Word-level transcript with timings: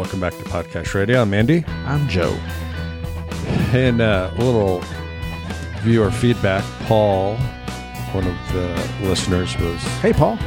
Welcome 0.00 0.20
back 0.20 0.32
to 0.38 0.44
Podcast 0.44 0.94
Radio. 0.94 1.20
I'm 1.20 1.34
Andy. 1.34 1.62
I'm 1.84 2.08
Joe. 2.08 2.30
And 3.74 4.00
uh, 4.00 4.30
a 4.34 4.42
little 4.42 4.80
viewer 5.82 6.10
feedback. 6.10 6.64
Paul, 6.86 7.36
one 8.12 8.26
of 8.26 8.34
the 8.54 8.90
listeners, 9.06 9.54
was 9.58 9.78
Hey, 10.00 10.14
Paul. 10.14 10.38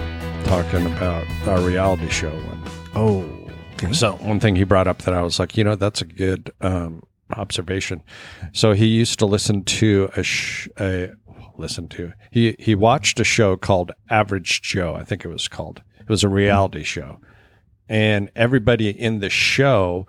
talking 0.46 0.88
about 0.88 1.28
our 1.48 1.62
reality 1.62 2.10
show. 2.10 2.32
And 2.32 2.68
Oh, 2.96 3.30
okay. 3.76 3.94
so 3.94 4.14
one 4.14 4.40
thing 4.40 4.56
he 4.56 4.64
brought 4.64 4.88
up 4.88 5.04
that 5.04 5.14
I 5.14 5.22
was 5.22 5.38
like, 5.38 5.56
you 5.56 5.64
know, 5.64 5.76
that's 5.76 6.02
a 6.02 6.06
good 6.06 6.52
um, 6.62 7.04
observation. 7.38 8.02
So 8.54 8.74
he 8.74 8.88
used 8.88 9.20
to 9.20 9.28
listen 9.28 9.64
to 9.66 10.10
a, 10.18 10.24
sh- 10.24 10.68
a 10.80 11.12
listen 11.60 11.88
to 11.90 12.12
he 12.32 12.56
he 12.58 12.74
watched 12.74 13.20
a 13.20 13.24
show 13.24 13.56
called 13.56 13.92
Average 14.10 14.64
Joe. 14.64 14.96
I 14.96 15.04
think 15.04 15.24
it 15.24 15.30
was 15.30 15.48
called. 15.48 15.84
It 16.00 16.10
was 16.10 16.24
a 16.24 16.30
reality 16.30 16.84
show, 16.84 17.20
and 17.90 18.32
everybody 18.36 18.90
in 18.90 19.20
the 19.20 19.30
show 19.30 20.08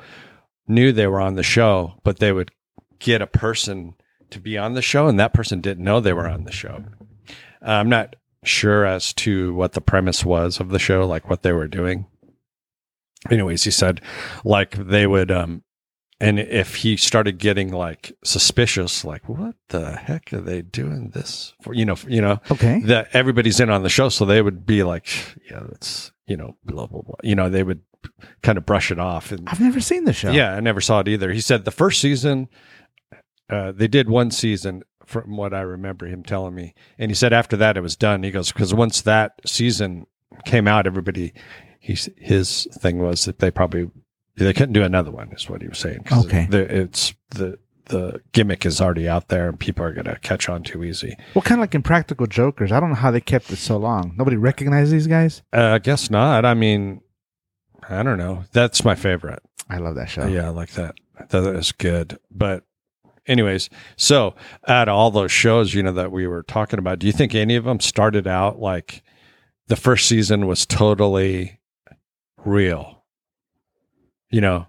knew 0.66 0.92
they 0.92 1.06
were 1.06 1.20
on 1.20 1.34
the 1.34 1.42
show, 1.42 1.94
but 2.04 2.18
they 2.18 2.32
would 2.32 2.50
get 2.98 3.20
a 3.22 3.26
person 3.26 3.94
to 4.30 4.40
be 4.40 4.56
on 4.58 4.74
the 4.74 4.82
show, 4.82 5.06
and 5.08 5.18
that 5.20 5.34
person 5.34 5.60
didn't 5.60 5.84
know 5.84 6.00
they 6.00 6.12
were 6.12 6.28
on 6.28 6.44
the 6.44 6.52
show. 6.52 6.84
I'm 7.62 7.88
not 7.88 8.16
sure 8.44 8.84
as 8.84 9.12
to 9.14 9.54
what 9.54 9.72
the 9.72 9.80
premise 9.80 10.24
was 10.24 10.60
of 10.60 10.68
the 10.70 10.78
show, 10.78 11.06
like 11.06 11.28
what 11.30 11.42
they 11.42 11.52
were 11.52 11.68
doing 11.68 12.06
anyways 13.30 13.64
he 13.64 13.70
said 13.70 14.02
like 14.44 14.72
they 14.72 15.06
would 15.06 15.30
um 15.30 15.62
and 16.20 16.38
if 16.38 16.74
he 16.76 16.94
started 16.94 17.38
getting 17.38 17.72
like 17.72 18.12
suspicious 18.22 19.02
like 19.02 19.26
what 19.30 19.54
the 19.70 19.92
heck 19.96 20.30
are 20.34 20.42
they 20.42 20.60
doing 20.60 21.08
this 21.14 21.54
for 21.62 21.72
you 21.72 21.86
know 21.86 21.96
you 22.06 22.20
know 22.20 22.38
Okay. 22.50 22.80
that 22.80 23.08
everybody's 23.14 23.60
in 23.60 23.70
on 23.70 23.82
the 23.82 23.88
show 23.88 24.10
so 24.10 24.26
they 24.26 24.42
would 24.42 24.66
be 24.66 24.82
like 24.82 25.06
yeah 25.50 25.60
that's 25.70 26.12
you 26.26 26.36
know 26.36 26.56
blah 26.64 26.86
blah 26.86 27.02
blah 27.02 27.16
you 27.22 27.34
know 27.34 27.48
they 27.48 27.62
would 27.62 27.80
kind 28.42 28.58
of 28.58 28.66
brush 28.66 28.90
it 28.90 28.98
off 28.98 29.32
and 29.32 29.48
I've 29.48 29.60
never 29.60 29.80
seen 29.80 30.04
the 30.04 30.12
show. 30.12 30.30
yeah 30.30 30.54
i 30.54 30.60
never 30.60 30.80
saw 30.80 31.00
it 31.00 31.08
either 31.08 31.32
he 31.32 31.40
said 31.40 31.64
the 31.64 31.70
first 31.70 32.00
season 32.00 32.48
uh, 33.50 33.72
they 33.72 33.88
did 33.88 34.08
one 34.08 34.30
season 34.30 34.82
from 35.06 35.36
what 35.36 35.54
i 35.54 35.60
remember 35.60 36.06
him 36.06 36.22
telling 36.22 36.54
me 36.54 36.74
and 36.98 37.10
he 37.10 37.14
said 37.14 37.32
after 37.32 37.56
that 37.56 37.76
it 37.76 37.80
was 37.82 37.96
done 37.96 38.22
he 38.22 38.30
goes 38.30 38.52
because 38.52 38.74
once 38.74 39.02
that 39.02 39.40
season 39.46 40.06
came 40.44 40.68
out 40.68 40.86
everybody 40.86 41.32
he's 41.78 42.08
his 42.16 42.66
thing 42.72 42.98
was 42.98 43.24
that 43.26 43.38
they 43.38 43.50
probably 43.50 43.90
they 44.36 44.52
couldn't 44.52 44.72
do 44.72 44.82
another 44.82 45.10
one 45.10 45.30
is 45.32 45.48
what 45.48 45.62
he 45.62 45.68
was 45.68 45.78
saying. 45.78 46.04
Okay. 46.10 46.46
the, 46.50 46.80
it's 46.82 47.14
the 47.30 47.58
the 47.86 48.20
gimmick 48.32 48.64
is 48.64 48.80
already 48.80 49.08
out 49.08 49.28
there 49.28 49.48
and 49.48 49.58
people 49.60 49.84
are 49.84 49.92
going 49.92 50.06
to 50.06 50.18
catch 50.20 50.48
on 50.48 50.62
too 50.62 50.82
easy 50.84 51.16
Well, 51.34 51.42
kind 51.42 51.58
of 51.58 51.62
like 51.64 51.74
in 51.74 51.82
Practical 51.82 52.26
Jokers. 52.26 52.72
I 52.72 52.80
don't 52.80 52.88
know 52.90 52.94
how 52.96 53.10
they 53.10 53.20
kept 53.20 53.50
it 53.50 53.56
so 53.56 53.76
long. 53.76 54.14
Nobody 54.16 54.36
recognized 54.36 54.90
these 54.92 55.06
guys. 55.06 55.42
uh, 55.52 55.72
i 55.74 55.78
guess 55.78 56.10
not 56.10 56.44
i 56.44 56.54
mean 56.54 57.00
i 57.88 58.02
don't 58.02 58.18
know 58.18 58.44
that's 58.52 58.84
my 58.84 58.94
favorite 58.94 59.42
I 59.68 59.78
love 59.78 59.94
that 59.96 60.10
show. 60.10 60.26
Yeah, 60.26 60.44
I 60.46 60.48
like 60.50 60.72
that. 60.72 60.94
That 61.30 61.42
is 61.56 61.72
good. 61.72 62.18
But 62.30 62.64
anyways, 63.26 63.70
so 63.96 64.34
out 64.68 64.90
of 64.90 64.94
all 64.94 65.10
those 65.10 65.32
shows, 65.32 65.72
you 65.72 65.82
know, 65.82 65.92
that 65.92 66.12
we 66.12 66.26
were 66.26 66.42
talking 66.42 66.78
about, 66.78 66.98
do 66.98 67.06
you 67.06 67.14
think 67.14 67.34
any 67.34 67.56
of 67.56 67.64
them 67.64 67.80
started 67.80 68.26
out 68.26 68.58
like 68.58 69.02
the 69.68 69.76
first 69.76 70.06
season 70.06 70.46
was 70.46 70.66
totally 70.66 71.60
real? 72.44 73.04
You 74.30 74.42
know, 74.42 74.66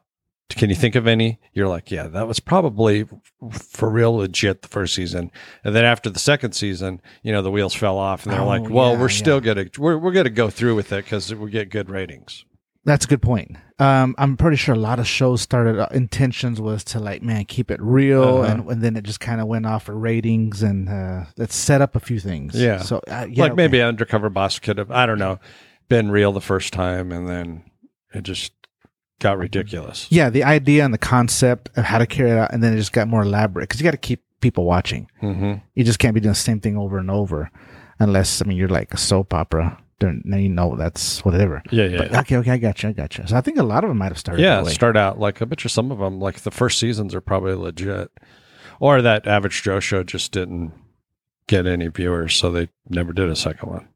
can 0.50 0.70
you 0.70 0.76
think 0.76 0.96
of 0.96 1.08
any? 1.08 1.40
You're 1.54 1.68
like, 1.68 1.90
yeah, 1.92 2.08
that 2.08 2.28
was 2.28 2.40
probably 2.40 3.06
for 3.52 3.90
real 3.90 4.16
legit 4.18 4.62
the 4.62 4.68
first 4.68 4.94
season. 4.96 5.32
And 5.64 5.76
then 5.76 5.86
after 5.86 6.10
the 6.10 6.20
second 6.20 6.54
season, 6.54 7.02
you 7.24 7.32
know, 7.32 7.42
the 7.42 7.52
wheels 7.52 7.74
fell 7.74 7.98
off 7.98 8.24
and 8.26 8.34
they're 8.34 8.42
Oh, 8.42 8.46
like, 8.48 8.70
well, 8.70 8.94
yeah, 8.94 9.00
we're 9.02 9.10
still 9.10 9.44
yeah. 9.44 9.54
going 9.54 9.70
to, 9.70 9.82
we're, 9.82 9.98
we're 9.98 10.12
going 10.12 10.26
to 10.26 10.30
go 10.30 10.50
through 10.50 10.76
with 10.76 10.92
it 10.92 11.04
because 11.06 11.34
we 11.34 11.50
get 11.50 11.70
good 11.70 11.90
ratings. 11.90 12.46
That's 12.84 13.06
a 13.06 13.08
good 13.08 13.24
point. 13.24 13.58
Um, 13.80 14.14
I'm 14.20 14.38
pretty 14.38 14.58
sure 14.58 14.76
a 14.76 14.78
lot 14.78 15.00
of 15.00 15.08
shows 15.08 15.42
started 15.42 15.80
uh, 15.80 15.88
intentions 15.92 16.62
was 16.62 16.84
to 16.86 17.00
like, 17.00 17.24
man, 17.24 17.46
keep 17.46 17.72
it 17.72 17.82
real, 17.82 18.42
Uh-huh. 18.44 18.52
and, 18.54 18.70
and 18.70 18.82
then 18.84 18.96
it 18.96 19.04
just 19.04 19.20
kind 19.20 19.42
of 19.42 19.48
went 19.48 19.66
off 19.66 19.86
for 19.86 19.98
ratings 19.98 20.62
and 20.62 20.88
uh, 20.88 21.26
let's 21.38 21.56
set 21.56 21.82
up 21.82 21.96
a 21.96 22.00
few 22.00 22.20
things. 22.20 22.54
Yeah. 22.54 22.78
So 22.84 23.02
uh, 23.10 23.26
yeah, 23.28 23.46
like 23.46 23.56
maybe 23.56 23.80
okay. 23.80 23.88
undercover 23.88 24.30
boss 24.30 24.60
could 24.60 24.78
have 24.78 24.92
i 24.92 25.08
don't 25.08 25.18
know 25.18 25.40
been 25.90 26.12
real 26.12 26.32
the 26.32 26.42
first 26.42 26.74
time 26.74 27.12
and 27.12 27.28
then 27.28 27.64
it 28.14 28.22
just 28.24 28.54
got 29.20 29.38
ridiculous 29.38 30.08
yeah, 30.12 30.30
the 30.30 30.44
idea 30.44 30.84
and 30.86 30.94
the 30.94 30.98
concept 30.98 31.70
of 31.78 31.86
how 31.86 31.98
to 31.98 32.06
carry 32.06 32.32
it 32.32 32.38
out, 32.38 32.52
and 32.54 32.62
then 32.64 32.74
it 32.74 32.78
just 32.78 32.94
got 32.94 33.08
more 33.08 33.22
elaborate 33.24 33.64
because 33.70 33.80
you 33.80 33.84
got 33.84 33.92
to 33.92 33.98
keep 33.98 34.24
people 34.42 34.66
watching. 34.66 35.10
hmm 35.22 35.54
You 35.74 35.84
just 35.84 36.00
can't 36.00 36.14
be 36.14 36.20
doing 36.20 36.34
the 36.34 36.40
same 36.40 36.60
thing 36.60 36.78
over 36.78 36.98
and 36.98 37.10
over, 37.10 37.50
unless 38.00 38.42
I 38.42 38.46
mean 38.46 38.58
you're 38.58 38.68
like 38.70 38.94
a 38.94 38.98
soap 38.98 39.34
opera. 39.34 39.78
Then 40.00 40.22
then 40.26 40.42
you 40.42 40.50
know 40.50 40.76
that's 40.76 41.24
whatever. 41.24 41.64
yeah 41.72 41.86
yeah 41.86 41.98
But, 41.98 42.12
yeah, 42.12 42.20
okay, 42.20 42.36
okay, 42.38 42.52
I 42.52 42.58
got 42.58 42.84
you, 42.84 42.90
I 42.90 42.92
got 42.92 43.18
you. 43.18 43.26
So 43.28 43.38
I 43.38 43.42
think 43.42 43.58
a 43.58 43.64
lot 43.64 43.84
of 43.86 43.90
them 43.90 43.98
might 43.98 44.10
have 44.12 44.18
started. 44.20 44.42
yeah 44.42 44.62
start 44.64 44.98
out 44.98 45.18
like 45.20 45.42
i 45.42 45.46
bet 45.46 45.64
you 45.64 45.70
some 45.70 45.90
of 45.92 46.00
them 46.00 46.20
like 46.20 46.42
the 46.42 46.52
first 46.52 46.78
seasons 46.80 47.16
are 47.16 47.22
probably 47.22 47.54
legit 47.56 48.12
or 48.82 49.02
that 49.02 49.26
average 49.26 49.64
joe 49.64 49.80
show 49.80 50.04
just 50.04 50.34
didn't 50.34 50.74
get 51.48 51.66
any 51.66 51.88
viewers 51.88 52.36
so 52.36 52.52
they 52.52 52.68
never 52.90 53.14
did 53.14 53.30
a 53.30 53.36
second 53.38 53.70
one 53.72 53.88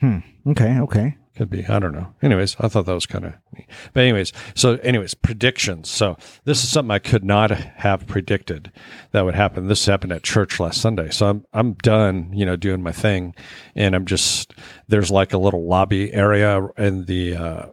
Hmm. 0.00 0.18
okay, 0.48 0.78
okay. 0.80 1.16
Could 1.36 1.48
be 1.50 1.64
i 1.66 1.78
don't 1.78 1.92
know 1.92 2.12
anyways 2.22 2.56
i 2.60 2.68
thought 2.68 2.86
that 2.86 2.94
was 2.94 3.06
kind 3.06 3.24
of 3.24 3.32
neat 3.56 3.66
but 3.94 4.00
anyways 4.02 4.32
so 4.54 4.74
anyways 4.82 5.14
predictions 5.14 5.88
so 5.88 6.16
this 6.44 6.62
is 6.62 6.68
something 6.68 6.90
i 6.90 6.98
could 6.98 7.24
not 7.24 7.50
have 7.50 8.06
predicted 8.06 8.70
that 9.12 9.24
would 9.24 9.34
happen 9.34 9.68
this 9.68 9.86
happened 9.86 10.12
at 10.12 10.22
church 10.22 10.58
last 10.60 10.80
sunday 10.80 11.08
so 11.10 11.26
i'm 11.28 11.44
i'm 11.52 11.72
done 11.74 12.30
you 12.34 12.44
know 12.44 12.56
doing 12.56 12.82
my 12.82 12.92
thing 12.92 13.34
and 13.74 13.94
i'm 13.94 14.04
just 14.04 14.52
there's 14.88 15.10
like 15.10 15.32
a 15.32 15.38
little 15.38 15.66
lobby 15.66 16.12
area 16.12 16.68
in 16.76 17.04
the 17.06 17.34
uh 17.36 17.66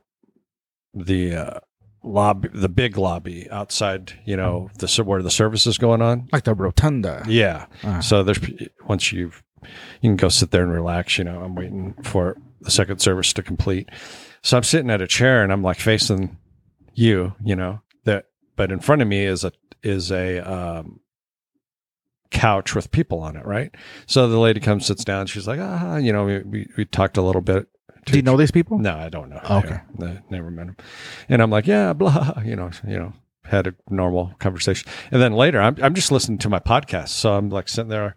the 0.94 1.36
uh 1.36 1.60
lobby 2.04 2.48
the 2.54 2.70
big 2.70 2.98
lobby 2.98 3.50
outside 3.52 4.14
you 4.26 4.38
know 4.38 4.70
the 4.80 5.04
where 5.04 5.22
the 5.22 5.32
service 5.32 5.68
is 5.68 5.78
going 5.78 6.02
on 6.02 6.28
Like 6.32 6.44
the 6.46 6.54
rotunda. 6.54 7.24
yeah. 7.28 7.66
Uh. 7.84 8.00
So 8.02 8.24
there's 8.24 8.40
once 8.88 9.12
you've 9.12 9.44
you 10.02 10.10
can 10.12 10.16
go 10.16 10.30
sit 10.30 10.52
there 10.52 10.64
and 10.64 10.72
relax. 10.72 11.18
You 11.18 11.26
know, 11.26 11.42
I'm 11.42 11.56
waiting 11.56 11.96
for 12.04 12.38
the 12.68 12.72
second 12.72 13.00
service 13.00 13.32
to 13.32 13.42
complete. 13.42 13.90
So 14.44 14.58
I'm 14.58 14.64
sitting 14.64 14.92
at 14.92 15.02
a 15.02 15.08
chair 15.08 15.42
and 15.42 15.54
I'm 15.54 15.64
like 15.64 15.80
facing 15.80 16.38
you. 16.94 17.34
You 17.44 17.56
know 17.56 17.82
that, 18.04 18.26
but 18.58 18.72
in 18.74 18.82
front 18.82 19.02
of 19.02 19.08
me 19.08 19.24
is 19.24 19.46
a 19.46 19.54
is 19.84 20.12
a 20.12 20.40
um, 20.40 21.00
couch 22.30 22.76
with 22.76 22.92
people 22.92 23.20
on 23.22 23.38
it. 23.38 23.46
Right. 23.46 23.74
So 24.06 24.28
the 24.28 24.38
lady 24.38 24.60
comes, 24.60 24.86
sits 24.86 25.06
down. 25.06 25.28
She's 25.28 25.48
like, 25.48 25.60
ah, 25.62 25.96
you 25.96 26.12
know, 26.12 26.26
we 26.26 26.40
we, 26.40 26.68
we 26.76 26.86
talked 26.86 27.16
a 27.16 27.22
little 27.22 27.42
bit. 27.42 27.68
Do 28.06 28.18
you 28.18 28.22
know 28.22 28.36
these 28.36 28.52
people? 28.52 28.80
No, 28.80 28.96
I 28.96 29.08
don't 29.10 29.30
know. 29.30 29.42
Okay. 29.50 29.80
Ne- 29.98 30.22
never 30.30 30.52
met 30.52 30.68
him. 30.68 30.78
And 31.30 31.42
I'm 31.42 31.50
like, 31.50 31.68
yeah, 31.68 31.94
blah, 31.94 32.40
you 32.46 32.56
know, 32.56 32.70
you 32.86 33.00
know, 33.00 33.14
had 33.44 33.68
a 33.68 33.76
normal 33.90 34.34
conversation. 34.40 34.90
And 35.10 35.22
then 35.22 35.32
later 35.34 35.62
I'm 35.62 35.78
I'm 35.82 35.94
just 35.94 36.12
listening 36.12 36.38
to 36.40 36.50
my 36.50 36.60
podcast. 36.60 37.10
So 37.10 37.34
I'm 37.34 37.50
like 37.50 37.70
sitting 37.70 37.90
there, 37.90 38.16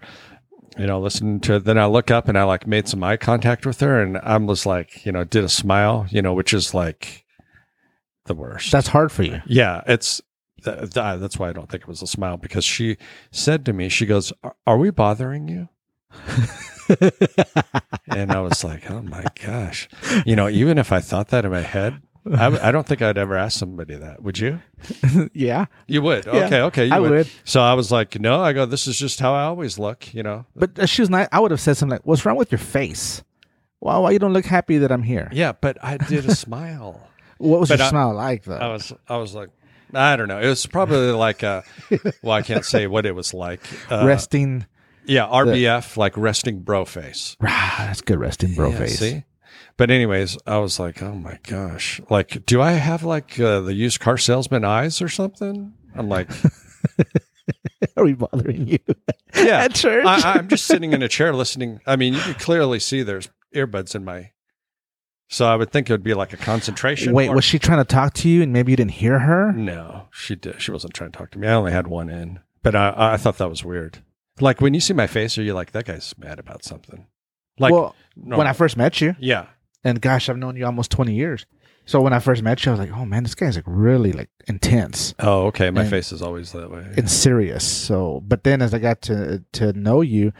you 0.78 0.86
know, 0.86 1.00
listening 1.00 1.40
to 1.40 1.56
it. 1.56 1.64
Then 1.64 1.78
I 1.78 1.86
look 1.86 2.10
up 2.10 2.28
and 2.28 2.38
I 2.38 2.44
like 2.44 2.66
made 2.66 2.88
some 2.88 3.02
eye 3.04 3.16
contact 3.16 3.66
with 3.66 3.80
her 3.80 4.00
and 4.00 4.18
I'm 4.22 4.46
just 4.46 4.66
like, 4.66 5.04
you 5.04 5.12
know, 5.12 5.24
did 5.24 5.44
a 5.44 5.48
smile, 5.48 6.06
you 6.10 6.22
know, 6.22 6.32
which 6.34 6.52
is 6.54 6.72
like 6.74 7.24
the 8.26 8.34
worst. 8.34 8.70
That's 8.72 8.88
hard 8.88 9.10
for 9.12 9.22
you. 9.22 9.40
yeah, 9.46 9.82
it's 9.86 10.20
th- 10.64 10.78
th- 10.78 10.92
that's 11.20 11.38
why 11.38 11.48
I 11.48 11.52
don't 11.52 11.68
think 11.70 11.82
it 11.82 11.88
was 11.88 12.02
a 12.02 12.06
smile 12.06 12.36
because 12.36 12.64
she 12.64 12.96
said 13.30 13.64
to 13.66 13.72
me, 13.72 13.88
she 13.88 14.06
goes, 14.06 14.32
"Are- 14.44 14.56
"Are 14.66 14.78
we 14.78 14.90
bothering 14.90 15.48
you?" 15.48 15.68
And 18.08 18.32
I 18.32 18.40
was 18.40 18.64
like, 18.64 18.90
"Oh 18.90 19.02
my 19.02 19.24
gosh!" 19.44 19.88
You 20.26 20.34
know, 20.34 20.48
even 20.48 20.76
if 20.78 20.90
I 20.92 20.98
thought 21.00 21.28
that 21.28 21.44
in 21.44 21.52
my 21.52 21.60
head, 21.60 22.02
I, 22.26 22.68
I 22.68 22.70
don't 22.70 22.86
think 22.86 23.00
I'd 23.02 23.16
ever 23.16 23.36
ask 23.36 23.58
somebody 23.58 23.94
that. 23.96 24.22
Would 24.22 24.38
you? 24.38 24.60
yeah, 25.32 25.66
You 25.86 26.02
would. 26.02 26.26
Yeah, 26.26 26.32
okay, 26.46 26.60
okay. 26.62 26.86
You 26.86 26.92
I 26.94 27.00
would. 27.00 27.28
So 27.44 27.60
I 27.62 27.74
was 27.74 27.90
like, 27.90 28.20
"No." 28.20 28.40
I 28.42 28.52
go, 28.52 28.66
"This 28.66 28.86
is 28.86 28.98
just 28.98 29.20
how 29.20 29.32
I 29.34 29.44
always 29.44 29.78
look." 29.78 30.12
You 30.12 30.22
know. 30.22 30.44
but 30.54 30.78
uh, 30.78 30.86
she 30.86 31.00
was 31.02 31.08
not. 31.10 31.28
I 31.32 31.40
would 31.40 31.50
have 31.50 31.60
said 31.60 31.76
something 31.76 31.94
like, 31.96 32.06
"What's 32.06 32.26
wrong 32.26 32.36
with 32.36 32.52
your 32.52 32.58
face? 32.58 33.22
Why, 33.78 33.96
why 33.98 34.10
you 34.10 34.18
don't 34.18 34.34
look 34.34 34.44
happy 34.44 34.76
that 34.78 34.92
I'm 34.92 35.02
here? 35.02 35.28
Yeah, 35.32 35.52
but 35.52 35.78
I 35.82 35.96
did 35.96 36.26
a 36.26 36.34
smile. 36.34 37.08
What 37.38 37.60
was 37.60 37.70
But 37.70 37.78
your 37.78 37.86
I- 37.86 37.90
smile 37.90 38.14
like 38.14 38.44
though?" 38.44 38.56
I 38.58 38.68
was, 38.72 38.92
I 39.08 39.16
was 39.16 39.34
like, 39.34 39.48
I 39.94 40.16
don't 40.16 40.28
know. 40.28 40.38
It 40.40 40.48
was 40.48 40.66
probably 40.66 41.12
like, 41.12 41.42
a, 41.42 41.64
well, 42.22 42.34
I 42.36 42.42
can't 42.42 42.64
say 42.66 42.86
what 42.86 43.06
it 43.06 43.14
was 43.14 43.32
like. 43.32 43.60
Uh, 43.90 44.04
resting. 44.06 44.66
yeah, 45.06 45.26
RBF, 45.26 45.96
like 45.96 46.16
resting 46.18 46.60
bro 46.60 46.84
face. 46.84 47.36
Rah, 47.40 47.48
that's 47.78 48.02
good 48.02 48.18
resting 48.20 48.54
bro 48.54 48.70
Yeah, 48.70 48.78
face. 48.78 48.98
See? 48.98 49.24
But 49.80 49.90
anyways, 49.90 50.36
I 50.46 50.58
was 50.58 50.78
like, 50.78 51.02
oh 51.02 51.14
my 51.14 51.38
gosh, 51.42 52.02
like, 52.10 52.44
do 52.44 52.60
I 52.60 52.72
have 52.72 53.02
like 53.02 53.40
uh, 53.40 53.60
the 53.60 53.72
used 53.72 53.98
car 53.98 54.18
salesman 54.18 54.62
eyes 54.62 55.00
or 55.00 55.08
something? 55.08 55.72
I'm 55.94 56.06
like, 56.06 56.28
Are 57.96 58.04
we 58.04 58.12
bothering 58.12 58.68
you? 58.68 58.78
yeah, 59.34 59.62
At 59.64 59.74
church? 59.74 60.04
I, 60.04 60.34
I'm 60.34 60.48
just 60.48 60.66
sitting 60.66 60.92
in 60.92 61.02
a 61.02 61.08
chair 61.08 61.32
listening. 61.32 61.80
I 61.86 61.96
mean, 61.96 62.12
you 62.12 62.20
can 62.20 62.34
clearly 62.34 62.78
see 62.78 63.02
there's 63.02 63.30
earbuds 63.54 63.94
in 63.94 64.04
my. 64.04 64.32
So 65.30 65.46
I 65.46 65.56
would 65.56 65.72
think 65.72 65.88
it 65.88 65.94
would 65.94 66.02
be 66.02 66.12
like 66.12 66.34
a 66.34 66.36
concentration. 66.36 67.14
Wait, 67.14 67.30
or- 67.30 67.36
was 67.36 67.44
she 67.46 67.58
trying 67.58 67.78
to 67.78 67.86
talk 67.86 68.12
to 68.16 68.28
you 68.28 68.42
and 68.42 68.52
maybe 68.52 68.72
you 68.72 68.76
didn't 68.76 68.90
hear 68.90 69.20
her? 69.20 69.50
No, 69.50 70.08
she 70.10 70.36
did. 70.36 70.60
She 70.60 70.72
wasn't 70.72 70.92
trying 70.92 71.10
to 71.10 71.16
talk 71.16 71.30
to 71.30 71.38
me. 71.38 71.48
I 71.48 71.54
only 71.54 71.72
had 71.72 71.86
one 71.86 72.10
in, 72.10 72.40
but 72.62 72.74
I, 72.74 72.92
I 73.14 73.16
thought 73.16 73.38
that 73.38 73.48
was 73.48 73.64
weird. 73.64 74.00
Like 74.40 74.60
when 74.60 74.74
you 74.74 74.80
see 74.80 74.92
my 74.92 75.06
face, 75.06 75.38
are 75.38 75.42
you 75.42 75.54
like 75.54 75.72
that 75.72 75.86
guy's 75.86 76.14
mad 76.18 76.38
about 76.38 76.64
something? 76.64 77.06
Like 77.58 77.72
well, 77.72 77.96
no, 78.14 78.36
when 78.36 78.46
I 78.46 78.52
first 78.52 78.76
met 78.76 79.00
you, 79.00 79.16
yeah, 79.18 79.46
and 79.84 80.00
gosh, 80.00 80.28
I've 80.28 80.36
known 80.38 80.56
you 80.56 80.66
almost 80.66 80.90
twenty 80.90 81.14
years. 81.14 81.46
So 81.86 82.00
when 82.00 82.12
I 82.12 82.20
first 82.20 82.42
met 82.42 82.64
you, 82.64 82.70
I 82.70 82.74
was 82.74 82.80
like, 82.80 82.96
oh 82.96 83.04
man, 83.04 83.24
this 83.24 83.34
guy's 83.34 83.56
like 83.56 83.64
really 83.66 84.12
like 84.12 84.28
intense 84.46 85.12
Oh, 85.18 85.46
okay. 85.46 85.70
My 85.70 85.80
And- 85.80 85.90
face 85.90 86.12
is 86.12 86.22
always 86.22 86.52
that 86.52 86.70
way. 86.70 86.86
and 86.96 87.10
serious. 87.10 87.64
So, 87.66 88.22
but 88.26 88.44
then 88.44 88.62
as 88.62 88.72
I 88.74 88.78
got 88.78 89.02
to 89.02 89.42
to 89.54 89.72
know 89.72 90.00
you, 90.00 90.32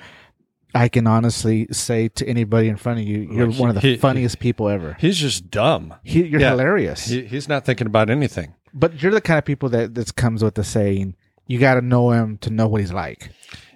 I 0.75 0.89
can 0.89 1.07
honestly 1.09 1.67
say 1.73 2.09
to 2.11 2.27
anybody 2.29 2.69
in 2.69 2.77
front 2.77 3.01
of 3.01 3.05
you, 3.07 3.29
you're 3.33 3.49
Like, 3.49 3.59
one 3.59 3.69
of 3.71 3.75
the 3.75 3.81
he- 3.81 3.93
he- 3.93 3.97
funniest 3.97 4.39
people 4.39 4.69
ever. 4.69 4.97
He's 5.01 5.17
just 5.19 5.51
dumb. 5.51 5.95
He, 6.05 6.25
you're 6.25 6.41
Yeah. 6.41 6.51
hilarious. 6.51 7.07
He, 7.07 7.25
he's 7.25 7.49
not 7.49 7.65
thinking 7.65 7.89
about 7.89 8.11
anything. 8.11 8.55
but 8.73 9.03
you're 9.03 9.11
the 9.13 9.21
kind 9.21 9.39
of 9.39 9.45
people 9.45 9.69
that 9.71 9.95
this 9.97 10.13
comes 10.13 10.45
with 10.45 10.55
the 10.55 10.63
saying, 10.63 11.17
you 11.49 11.59
got 11.59 11.75
to 11.75 11.81
know 11.83 12.13
him 12.13 12.39
to 12.39 12.51
know 12.51 12.69
what 12.69 12.81
he's 12.83 12.93
like. 12.93 13.31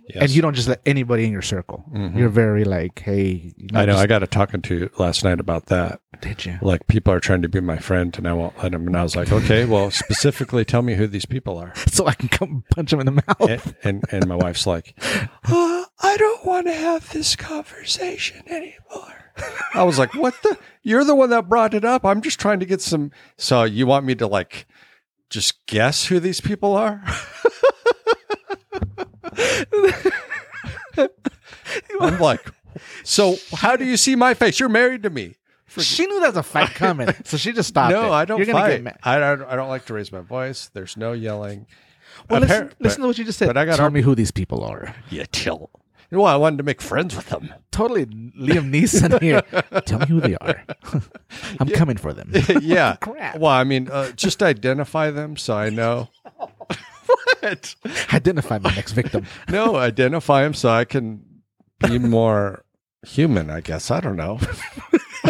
Yes. 0.06 0.22
And 0.24 0.30
you 0.30 0.42
don't 0.42 0.52
just 0.54 0.68
let 0.68 0.82
anybody 0.84 1.24
in 1.24 1.32
your 1.32 1.40
circle. 1.42 1.82
Mhm. 1.90 2.16
You're 2.18 2.28
very 2.28 2.64
like, 2.64 2.98
hey, 2.98 3.54
you 3.56 3.68
I 3.72 3.86
know. 3.86 3.92
just- 3.92 4.02
I 4.02 4.06
got 4.06 4.18
to 4.18 4.26
talking 4.26 4.60
to 4.62 4.90
last 4.98 5.24
night 5.24 5.40
about 5.40 5.66
that. 5.66 6.00
did 6.20 6.44
you? 6.44 6.58
Like 6.60 6.86
people 6.88 7.12
are 7.12 7.20
trying 7.20 7.40
to 7.42 7.48
be 7.48 7.60
my 7.60 7.78
friend, 7.78 8.14
and 8.18 8.28
I 8.28 8.32
won't 8.34 8.56
let 8.62 8.72
them. 8.72 8.86
And 8.86 8.96
I 8.96 9.02
was 9.02 9.16
like, 9.16 9.32
okay, 9.32 9.64
well, 9.64 9.90
specifically 10.04 10.64
tell 10.64 10.82
me 10.82 10.94
who 10.94 11.06
these 11.06 11.24
people 11.26 11.56
are. 11.58 11.72
So 11.94 12.06
I 12.06 12.14
can 12.14 12.28
come 12.28 12.64
punch 12.70 12.92
him 12.92 13.00
in 13.00 13.06
the 13.06 13.12
mouth. 13.12 13.40
And 13.40 13.74
and, 13.84 14.04
and 14.10 14.26
my 14.26 14.34
wife's 14.36 14.66
like, 14.66 14.94
uh, 15.02 15.84
I 16.02 16.16
don't 16.18 16.44
want 16.44 16.66
to 16.66 16.72
have 16.74 17.10
this 17.12 17.34
conversation 17.36 18.42
anymore. 18.48 19.32
I 19.74 19.84
was 19.84 19.98
like, 19.98 20.12
what 20.14 20.34
the? 20.42 20.58
You're 20.82 21.04
the 21.04 21.14
one 21.14 21.30
that 21.30 21.48
brought 21.48 21.72
it 21.72 21.84
up. 21.84 22.04
I'm 22.04 22.20
just 22.20 22.38
trying 22.38 22.60
to 22.60 22.66
get 22.66 22.80
some. 22.82 23.10
So 23.38 23.64
you 23.64 23.86
want 23.86 24.04
me 24.06 24.14
to 24.16 24.26
like 24.26 24.66
just 25.30 25.64
guess 25.66 26.06
who 26.06 26.20
these 26.20 26.40
people 26.42 26.74
are? 26.76 27.02
I'm 32.00 32.18
like, 32.18 32.46
so 33.02 33.36
how 33.52 33.76
do 33.76 33.84
you 33.84 33.96
see 33.96 34.16
my 34.16 34.34
face? 34.34 34.60
You're 34.60 34.68
married 34.68 35.02
to 35.04 35.10
me. 35.10 35.34
She 35.78 36.06
knew 36.06 36.20
there 36.20 36.28
was 36.30 36.36
a 36.36 36.42
fight 36.44 36.70
coming, 36.74 37.08
so 37.24 37.36
she 37.36 37.52
just 37.52 37.68
stopped. 37.70 37.90
no, 37.92 38.06
it. 38.06 38.10
I 38.10 38.24
don't 38.24 38.38
You're 38.38 38.46
gonna 38.46 38.58
fight. 38.60 38.70
Get 38.70 38.82
mad. 38.84 38.98
I 39.02 39.18
don't. 39.18 39.42
I 39.42 39.56
don't 39.56 39.68
like 39.68 39.86
to 39.86 39.94
raise 39.94 40.12
my 40.12 40.20
voice. 40.20 40.70
There's 40.72 40.96
no 40.96 41.12
yelling. 41.12 41.66
Well, 42.30 42.40
listen, 42.42 42.68
Appar- 42.68 42.72
listen 42.78 43.00
to 43.02 43.08
what 43.08 43.18
you 43.18 43.24
just 43.24 43.38
said. 43.40 43.46
but 43.48 43.56
I 43.56 43.64
got 43.64 43.76
Tell 43.76 43.86
our- 43.86 43.90
me 43.90 44.00
who 44.00 44.14
these 44.14 44.30
people 44.30 44.62
are. 44.62 44.94
Yeah, 45.10 45.24
chill. 45.32 45.70
Well, 46.12 46.26
I 46.26 46.36
wanted 46.36 46.58
to 46.58 46.62
make 46.62 46.80
friends 46.80 47.16
with 47.16 47.26
them. 47.26 47.52
Totally, 47.72 48.06
Liam 48.06 48.70
Neeson 48.72 49.20
here. 49.22 49.42
Tell 49.80 49.98
me 49.98 50.06
who 50.06 50.20
they 50.20 50.36
are. 50.36 50.62
I'm 51.58 51.68
coming 51.70 51.96
for 51.96 52.12
them. 52.12 52.30
yeah. 52.60 52.94
Crap. 53.00 53.38
Well, 53.38 53.50
I 53.50 53.64
mean, 53.64 53.88
uh, 53.90 54.12
just 54.12 54.44
identify 54.44 55.10
them 55.10 55.36
so 55.36 55.56
I 55.56 55.70
know. 55.70 56.08
What? 57.40 57.74
Identify 58.12 58.58
my 58.58 58.74
next 58.74 58.92
victim. 58.92 59.26
No, 59.48 59.76
identify 59.76 60.44
him 60.44 60.54
so 60.54 60.68
I 60.70 60.84
can 60.84 61.24
be 61.80 61.98
more 61.98 62.64
human. 63.06 63.50
I 63.50 63.60
guess 63.60 63.90
I 63.90 64.00
don't 64.00 64.16
know. 64.16 64.38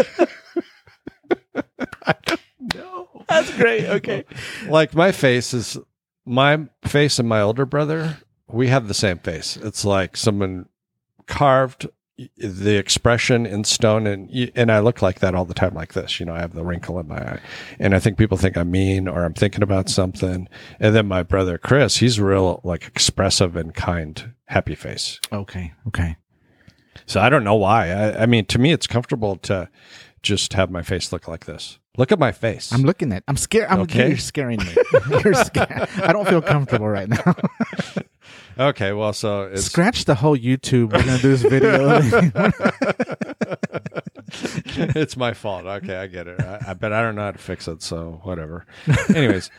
I 2.06 2.14
don't 2.24 2.40
know. 2.74 3.08
That's 3.28 3.54
great. 3.56 3.86
Okay. 3.86 4.24
Like 4.68 4.94
my 4.94 5.12
face 5.12 5.52
is 5.54 5.78
my 6.24 6.66
face 6.84 7.18
and 7.18 7.28
my 7.28 7.40
older 7.40 7.66
brother. 7.66 8.18
We 8.48 8.68
have 8.68 8.88
the 8.88 8.94
same 8.94 9.18
face. 9.18 9.56
It's 9.56 9.84
like 9.84 10.16
someone 10.16 10.68
carved 11.26 11.88
the 12.36 12.76
expression 12.76 13.44
in 13.44 13.64
stone 13.64 14.06
and 14.06 14.30
and 14.54 14.70
I 14.70 14.78
look 14.78 15.02
like 15.02 15.18
that 15.18 15.34
all 15.34 15.44
the 15.44 15.52
time 15.54 15.74
like 15.74 15.94
this 15.94 16.20
you 16.20 16.26
know 16.26 16.34
I 16.34 16.40
have 16.40 16.54
the 16.54 16.64
wrinkle 16.64 17.00
in 17.00 17.08
my 17.08 17.16
eye 17.18 17.40
and 17.80 17.92
I 17.92 17.98
think 17.98 18.18
people 18.18 18.38
think 18.38 18.56
I'm 18.56 18.70
mean 18.70 19.08
or 19.08 19.24
I'm 19.24 19.34
thinking 19.34 19.64
about 19.64 19.88
something 19.88 20.48
and 20.78 20.94
then 20.94 21.06
my 21.08 21.24
brother 21.24 21.58
Chris 21.58 21.96
he's 21.96 22.20
real 22.20 22.60
like 22.62 22.86
expressive 22.86 23.56
and 23.56 23.74
kind 23.74 24.32
happy 24.46 24.76
face 24.76 25.18
Okay. 25.32 25.72
Okay. 25.88 26.16
so 27.04 27.20
I 27.20 27.28
don't 27.28 27.42
know 27.42 27.56
why 27.56 27.90
I, 27.90 28.22
I 28.22 28.26
mean 28.26 28.44
to 28.46 28.60
me 28.60 28.70
it's 28.70 28.86
comfortable 28.86 29.34
to 29.38 29.68
just 30.22 30.52
have 30.52 30.70
my 30.70 30.82
face 30.82 31.12
look 31.12 31.26
like 31.26 31.46
this 31.46 31.78
look 31.98 32.12
at 32.12 32.20
my 32.20 32.30
face 32.30 32.72
I'm 32.72 32.82
looking 32.82 33.12
at. 33.12 33.24
I'm 33.26 33.36
scared. 33.36 33.66
I'm 33.70 33.80
Okay. 33.80 34.08
You're 34.08 34.18
scaring 34.18 34.58
me. 34.58 34.74
you're 35.24 35.34
scared. 35.34 35.88
I 36.02 36.12
don't 36.12 36.28
feel 36.28 36.42
comfortable 36.42 36.88
right 36.88 37.08
now. 37.08 37.34
okay 38.58 38.92
well 38.92 39.12
so 39.12 39.42
it's 39.42 39.64
Scratch 39.64 40.04
the 40.04 40.14
whole 40.14 40.36
YouTube. 40.36 40.92
We're 40.92 41.04
gonna 41.04 41.18
do 41.18 41.36
this 41.36 41.42
video. 41.42 42.00
it's 45.00 45.16
my 45.16 45.32
fault. 45.32 45.66
Okay, 45.66 45.96
I 45.96 46.06
get 46.06 46.26
it. 46.28 46.40
I, 46.40 46.60
I 46.68 46.74
bet 46.74 46.92
I 46.92 47.02
don't 47.02 47.14
know 47.14 47.22
how 47.22 47.32
to 47.32 47.38
fix 47.38 47.68
it, 47.68 47.82
so 47.82 48.20
whatever. 48.22 48.66
Anyways, 49.14 49.50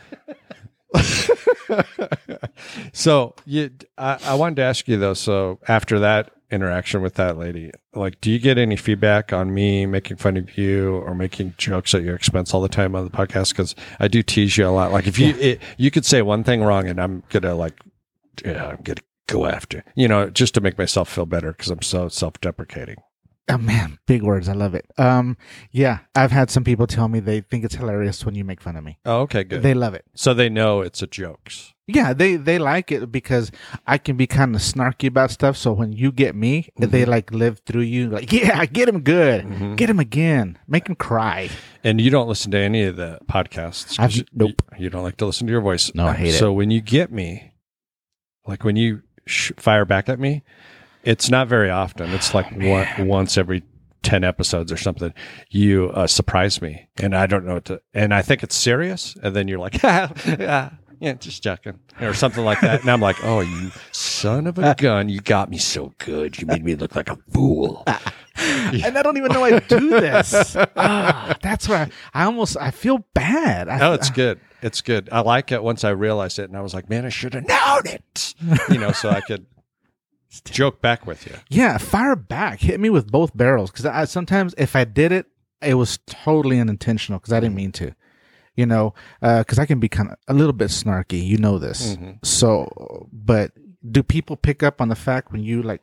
so 2.92 3.34
you, 3.44 3.70
I, 3.98 4.18
I 4.24 4.34
wanted 4.34 4.56
to 4.56 4.62
ask 4.62 4.86
you 4.88 4.96
though. 4.96 5.14
So 5.14 5.58
after 5.68 5.98
that 6.00 6.30
interaction 6.50 7.02
with 7.02 7.14
that 7.14 7.36
lady, 7.36 7.72
like, 7.94 8.20
do 8.20 8.30
you 8.30 8.38
get 8.38 8.58
any 8.58 8.76
feedback 8.76 9.32
on 9.32 9.52
me 9.52 9.86
making 9.86 10.16
fun 10.16 10.36
of 10.36 10.56
you 10.56 10.96
or 10.96 11.14
making 11.14 11.54
jokes 11.58 11.94
at 11.94 12.02
your 12.02 12.14
expense 12.14 12.54
all 12.54 12.60
the 12.62 12.68
time 12.68 12.94
on 12.94 13.04
the 13.04 13.10
podcast? 13.10 13.50
Because 13.50 13.74
I 13.98 14.08
do 14.08 14.22
tease 14.22 14.56
you 14.56 14.66
a 14.66 14.70
lot. 14.70 14.92
Like, 14.92 15.06
if 15.06 15.18
you 15.18 15.34
it, 15.36 15.60
you 15.76 15.90
could 15.90 16.04
say 16.04 16.22
one 16.22 16.44
thing 16.44 16.62
wrong, 16.62 16.88
and 16.88 17.00
I'm 17.00 17.22
gonna 17.30 17.54
like, 17.54 17.74
yeah, 18.44 18.66
I'm 18.66 18.82
gonna 18.82 19.00
go 19.26 19.46
after 19.46 19.84
you 19.94 20.08
know 20.08 20.30
just 20.30 20.54
to 20.54 20.60
make 20.60 20.78
myself 20.78 21.08
feel 21.08 21.26
better 21.26 21.52
because 21.52 21.70
I'm 21.70 21.82
so 21.82 22.08
self-deprecating. 22.08 22.96
oh 23.48 23.58
man, 23.58 23.98
big 24.06 24.22
words. 24.22 24.48
I 24.48 24.52
love 24.52 24.74
it. 24.74 24.86
Um, 24.98 25.36
yeah, 25.70 25.98
I've 26.14 26.32
had 26.32 26.50
some 26.50 26.64
people 26.64 26.86
tell 26.86 27.08
me 27.08 27.20
they 27.20 27.40
think 27.40 27.64
it's 27.64 27.74
hilarious 27.76 28.24
when 28.24 28.34
you 28.34 28.44
make 28.44 28.60
fun 28.60 28.76
of 28.76 28.84
me. 28.84 28.98
Oh, 29.04 29.20
okay, 29.22 29.44
good. 29.44 29.62
They 29.62 29.74
love 29.74 29.94
it. 29.94 30.04
so 30.14 30.34
they 30.34 30.48
know 30.48 30.80
it's 30.80 31.02
a 31.02 31.06
jokes. 31.06 31.72
Yeah, 31.88 32.14
they 32.14 32.34
they 32.34 32.58
like 32.58 32.90
it 32.90 33.12
because 33.12 33.52
I 33.86 33.98
can 33.98 34.16
be 34.16 34.26
kind 34.26 34.56
of 34.56 34.60
snarky 34.60 35.06
about 35.06 35.30
stuff. 35.30 35.56
So 35.56 35.72
when 35.72 35.92
you 35.92 36.10
get 36.10 36.34
me, 36.34 36.68
mm-hmm. 36.80 36.90
they 36.90 37.04
like 37.04 37.30
live 37.30 37.60
through 37.64 37.82
you. 37.82 38.10
Like, 38.10 38.32
yeah, 38.32 38.64
get 38.66 38.88
him 38.88 39.02
good, 39.02 39.44
mm-hmm. 39.44 39.74
get 39.76 39.88
him 39.88 40.00
again, 40.00 40.58
make 40.66 40.88
him 40.88 40.96
cry. 40.96 41.48
And 41.84 42.00
you 42.00 42.10
don't 42.10 42.26
listen 42.28 42.50
to 42.50 42.58
any 42.58 42.82
of 42.82 42.96
the 42.96 43.20
podcasts. 43.30 44.00
I've- 44.00 44.26
nope. 44.32 44.62
You, 44.76 44.90
don't 44.90 45.04
like 45.04 45.16
to 45.18 45.26
listen 45.26 45.46
to 45.46 45.52
your 45.52 45.60
voice. 45.60 45.94
No, 45.94 46.08
I 46.08 46.14
hate 46.14 46.34
it. 46.34 46.38
So 46.38 46.52
when 46.52 46.72
you 46.72 46.80
get 46.80 47.12
me, 47.12 47.52
like 48.46 48.64
when 48.64 48.76
you 48.76 49.02
sh- 49.26 49.52
fire 49.56 49.84
back 49.84 50.08
at 50.08 50.18
me, 50.18 50.42
it's 51.02 51.30
not 51.30 51.48
very 51.48 51.70
often. 51.70 52.10
It's 52.12 52.34
like 52.34 52.50
one, 52.56 53.06
once 53.06 53.38
every 53.38 53.62
10 54.02 54.24
episodes 54.24 54.70
or 54.72 54.76
something. 54.76 55.12
You 55.50 55.90
uh, 55.90 56.06
surprise 56.06 56.62
me 56.62 56.88
and 56.98 57.14
I 57.16 57.26
don't 57.26 57.44
know 57.44 57.54
what 57.54 57.64
to, 57.66 57.80
and 57.94 58.14
I 58.14 58.22
think 58.22 58.42
it's 58.42 58.56
serious. 58.56 59.16
And 59.22 59.34
then 59.34 59.48
you're 59.48 59.58
like, 59.58 59.82
yeah, 59.82 60.12
yeah, 61.00 61.14
just 61.14 61.42
joking 61.42 61.78
or 62.00 62.14
something 62.14 62.44
like 62.44 62.60
that. 62.60 62.80
And 62.80 62.90
I'm 62.90 63.00
like, 63.00 63.22
oh, 63.24 63.40
you 63.40 63.70
son 63.92 64.46
of 64.46 64.58
a 64.58 64.74
gun. 64.78 65.08
You 65.08 65.20
got 65.20 65.50
me 65.50 65.58
so 65.58 65.92
good. 65.98 66.40
You 66.40 66.46
made 66.46 66.64
me 66.64 66.74
look 66.74 66.94
like 66.96 67.08
a 67.08 67.16
fool. 67.32 67.84
And 68.84 68.98
I 68.98 69.02
don't 69.02 69.16
even 69.16 69.32
know 69.32 69.44
I 69.44 69.58
do 69.60 69.90
this. 69.90 70.56
ah, 70.76 71.36
that's 71.42 71.68
where 71.68 71.90
I, 72.14 72.22
I 72.22 72.24
almost 72.24 72.56
I 72.58 72.70
feel 72.70 73.04
bad. 73.14 73.68
I, 73.68 73.88
Oh, 73.88 73.92
it's 73.92 74.10
good. 74.10 74.40
It's 74.62 74.80
good. 74.80 75.08
I 75.12 75.20
like 75.20 75.52
it 75.52 75.62
once 75.62 75.84
I 75.84 75.90
realized 75.90 76.38
it, 76.38 76.48
and 76.48 76.56
I 76.56 76.60
was 76.60 76.74
like, 76.74 76.88
man, 76.90 77.04
I 77.04 77.08
should 77.10 77.34
have 77.34 77.46
known 77.46 77.82
it. 77.86 78.34
You 78.72 78.78
know, 78.78 78.92
so 78.92 79.10
I 79.10 79.20
could 79.20 79.46
joke 80.44 80.80
back 80.80 81.06
with 81.06 81.26
you. 81.26 81.34
yeah, 81.48 81.78
fire 81.78 82.16
back, 82.16 82.60
hit 82.60 82.78
me 82.80 82.90
with 82.90 83.10
both 83.10 83.36
barrels 83.36 83.70
because 83.70 83.86
I 83.86 84.04
sometimes 84.04 84.54
if 84.58 84.76
I 84.76 84.84
did 84.84 85.12
it, 85.12 85.26
it 85.62 85.74
was 85.74 85.98
totally 86.06 86.58
unintentional 86.60 87.18
because 87.18 87.32
I 87.32 87.40
didn't 87.40 87.54
mean 87.54 87.72
to. 87.72 87.94
You 88.54 88.64
know, 88.66 88.94
because 89.20 89.58
I 89.58 89.66
can 89.66 89.80
be 89.80 89.88
kind 89.88 90.10
of 90.10 90.16
a 90.28 90.34
little 90.34 90.52
bit 90.54 90.68
snarky. 90.68 91.22
You 91.24 91.36
know 91.38 91.58
this. 91.58 91.96
Mhm. 91.96 92.24
So, 92.24 93.06
but 93.12 93.52
do 93.88 94.02
people 94.02 94.34
pick 94.36 94.62
up 94.62 94.80
on 94.80 94.88
the 94.88 94.94
fact 94.96 95.30
when 95.30 95.42
you 95.44 95.62
like 95.62 95.82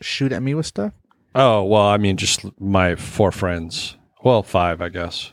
shoot 0.00 0.32
at 0.32 0.42
me 0.42 0.54
with 0.54 0.64
stuff? 0.66 0.92
Oh 1.34 1.64
well, 1.64 1.82
I 1.82 1.96
mean, 1.96 2.16
just 2.16 2.44
my 2.60 2.94
four 2.94 3.32
friends. 3.32 3.96
Well, 4.22 4.42
five, 4.42 4.80
I 4.80 4.88
guess, 4.88 5.32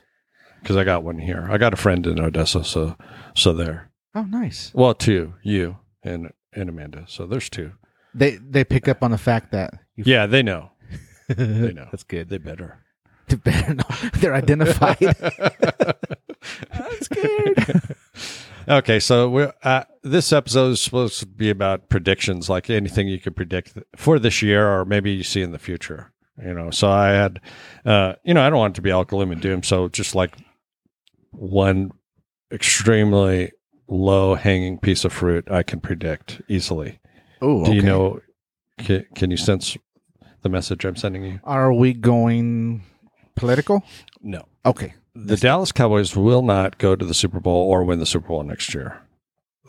because 0.62 0.76
I 0.76 0.84
got 0.84 1.04
one 1.04 1.20
here. 1.20 1.48
I 1.50 1.58
got 1.58 1.74
a 1.74 1.78
friend 1.78 2.06
in 2.08 2.20
Odessa, 2.20 2.64
so 2.64 2.98
so 3.36 3.54
there. 3.54 3.92
Oh, 4.14 4.24
nice. 4.24 4.72
Well, 4.74 4.94
two, 4.94 5.36
you 5.44 5.78
and 6.04 6.32
and 6.54 6.70
Amanda. 6.70 7.06
So 7.08 7.26
there's 7.26 7.50
two. 7.50 7.74
They 8.14 8.38
they 8.38 8.64
pick 8.64 8.88
up 8.88 9.04
on 9.04 9.12
the 9.12 9.18
fact 9.18 9.52
that 9.52 9.74
you. 9.96 10.04
Yeah, 10.08 10.26
they 10.26 10.44
know. 10.44 10.72
They 11.28 11.72
know. 11.72 11.88
That's 11.92 12.04
good. 12.04 12.28
They 12.28 12.40
better. 12.40 12.80
They 13.30 13.38
better 13.38 13.76
know. 13.76 13.86
They're 14.16 14.34
identified. 14.34 14.98
I'm 16.74 17.02
scared. 17.02 17.81
Okay, 18.72 19.02
so 19.02 19.30
we're 19.30 19.52
uh, 19.64 19.84
this 20.02 20.32
episode 20.32 20.70
is 20.70 20.82
supposed 20.82 21.20
to 21.20 21.26
be 21.26 21.50
about 21.50 21.90
predictions, 21.90 22.50
like 22.50 22.70
anything 22.70 23.10
you 23.10 23.20
could 23.20 23.36
predict 23.36 23.78
for 23.98 24.18
this 24.18 24.42
year, 24.42 24.66
or 24.66 24.86
maybe 24.86 25.12
you 25.12 25.24
see 25.24 25.42
in 25.42 25.52
the 25.52 25.60
future. 25.60 26.14
You 26.42 26.54
know, 26.54 26.72
so 26.72 26.90
I 26.90 27.10
had, 27.10 27.42
uh, 27.86 28.14
you 28.24 28.34
know, 28.34 28.42
I 28.42 28.50
don't 28.50 28.60
want 28.60 28.76
it 28.76 28.76
to 28.76 28.82
be 28.82 28.92
all 28.92 29.04
gloom 29.04 29.30
and 29.30 29.42
doom. 29.42 29.62
So 29.62 29.90
just 29.90 30.16
like 30.16 30.38
one 31.32 31.92
extremely 32.50 33.52
low 33.90 34.36
hanging 34.36 34.80
piece 34.80 35.04
of 35.04 35.12
fruit, 35.12 35.52
I 35.52 35.64
can 35.64 35.82
predict 35.82 36.42
easily. 36.48 37.02
Oh, 37.42 37.66
Do 37.66 37.74
you 37.74 37.82
know? 37.82 38.22
Can, 38.78 39.06
can 39.16 39.32
you 39.32 39.38
sense 39.38 39.78
the 40.44 40.50
message 40.50 40.86
I'm 40.86 40.96
sending 40.96 41.26
you? 41.26 41.42
Are 41.44 41.74
we 41.74 41.94
going 41.94 42.84
political? 43.36 43.84
No. 44.22 44.46
Okay. 44.66 44.94
The 45.14 45.36
Dallas 45.38 45.72
Cowboys 45.72 46.16
will 46.16 46.42
not 46.42 46.78
go 46.78 46.96
to 46.96 47.06
the 47.06 47.14
Super 47.14 47.40
Bowl 47.40 47.70
or 47.70 47.84
win 47.84 48.00
the 48.00 48.06
Super 48.06 48.30
Bowl 48.30 48.44
next 48.44 48.74
year. 48.74 49.02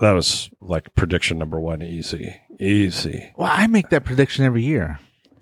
That 0.00 0.12
was 0.12 0.50
like 0.60 0.94
prediction 0.94 1.38
number 1.38 1.58
one. 1.60 1.82
Easy, 1.82 2.34
easy. 2.60 3.32
Well, 3.36 3.50
I 3.52 3.66
make 3.66 3.90
that 3.90 4.04
prediction 4.04 4.44
every 4.44 4.62
year. 4.62 4.98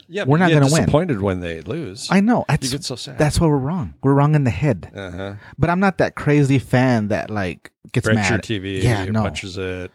Yeah, 0.09 0.25
we're 0.25 0.39
not 0.39 0.51
going 0.51 0.63
to 0.67 0.73
win. 0.73 0.83
Disappointed 0.83 1.21
when 1.23 1.39
they 1.41 1.61
lose. 1.61 2.09
I 2.11 2.21
know. 2.21 2.39
you 2.41 2.45
That's, 2.49 2.71
get 2.73 2.85
so 2.85 2.97
sad. 2.97 3.17
that's 3.17 3.39
why 3.39 3.47
we're 3.47 3.57
wrong. 3.59 3.95
We're 4.03 4.13
wrong 4.15 4.35
in 4.35 4.43
the 4.45 4.51
head. 4.51 4.91
uh 4.95 5.11
huh. 5.13 5.35
But 5.57 5.71
I'm 5.71 5.79
not 5.81 5.99
that 5.99 6.17
crazy 6.17 6.59
fan 6.59 7.09
that 7.09 7.31
like 7.31 7.71
gets 7.93 8.07
Breaks 8.07 8.17
mad. 8.29 8.49
your 8.49 8.61
TV. 8.61 8.83
Yeah, 8.83 9.05
no. 9.05 9.23
Punches 9.23 9.57
it. 9.57 9.93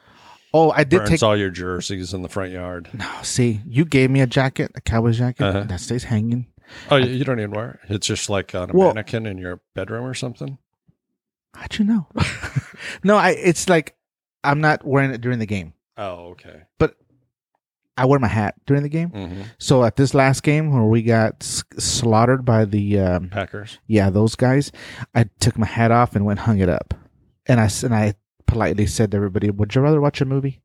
Oh, 0.53 0.71
I 0.71 0.85
did 0.85 1.00
Burns 1.00 1.09
take. 1.09 1.24
all 1.24 1.35
your 1.35 1.50
jerseys 1.50 2.13
in 2.13 2.21
the 2.21 2.29
front 2.29 2.53
yard. 2.53 2.89
no, 2.93 3.09
see, 3.24 3.59
you 3.67 3.83
gave 3.83 4.09
me 4.09 4.21
a 4.21 4.27
jacket, 4.27 4.71
a 4.75 4.79
Cowboys 4.81 5.17
jacket 5.17 5.43
Uh-huh. 5.43 5.63
that 5.63 5.81
stays 5.81 6.05
hanging. 6.05 6.45
Oh, 6.91 6.95
you 6.98 7.10
you 7.12 7.24
don't 7.24 7.39
even 7.39 7.51
wear 7.51 7.79
it. 7.84 7.93
It's 7.95 8.07
just 8.07 8.29
like 8.29 8.53
on 8.55 8.69
a 8.69 8.74
Well- 8.74 8.89
mannequin 8.93 9.25
in 9.25 9.38
your 9.38 9.62
bedroom 9.74 10.05
or 10.05 10.13
something. 10.13 10.57
How'd 11.53 11.77
you 11.79 11.86
know? 11.86 12.07
no, 13.03 13.15
I. 13.17 13.29
It's 13.31 13.69
like 13.69 13.95
I'm 14.43 14.60
not 14.62 14.86
wearing 14.86 15.12
it 15.12 15.22
during 15.22 15.39
the 15.39 15.45
game. 15.45 15.74
Oh, 15.98 16.31
okay. 16.31 16.63
But 16.77 16.95
I 17.98 18.05
wear 18.05 18.19
my 18.19 18.27
hat 18.27 18.55
during 18.65 18.84
the 18.84 18.89
game. 18.89 19.10
hmm 19.10 19.41
So 19.57 19.86
at 19.86 19.95
this 19.95 20.13
last 20.13 20.43
game 20.43 20.72
where 20.74 20.84
we 20.84 21.01
got 21.01 21.36
s- 21.41 21.63
slaughtered 21.77 22.43
by 22.43 22.65
the 22.65 23.00
um, 23.00 23.29
Packers. 23.29 23.79
yeah 23.88 24.10
those 24.10 24.36
guys, 24.36 24.72
I 25.13 25.29
took 25.39 25.57
my 25.57 25.65
hat 25.65 25.91
off 25.91 26.13
and 26.15 26.25
went 26.25 26.39
hung 26.39 26.60
it 26.60 26.67
up, 26.69 26.93
and 27.45 27.60
I 27.62 27.69
and 27.84 27.95
I 27.95 28.15
politely 28.48 28.86
said 28.86 29.12
to 29.12 29.17
everybody, 29.17 29.50
"Would 29.50 29.74
you 29.75 29.81
rather 29.81 30.01
watch 30.01 30.19
a 30.19 30.25
movie?" 30.25 30.62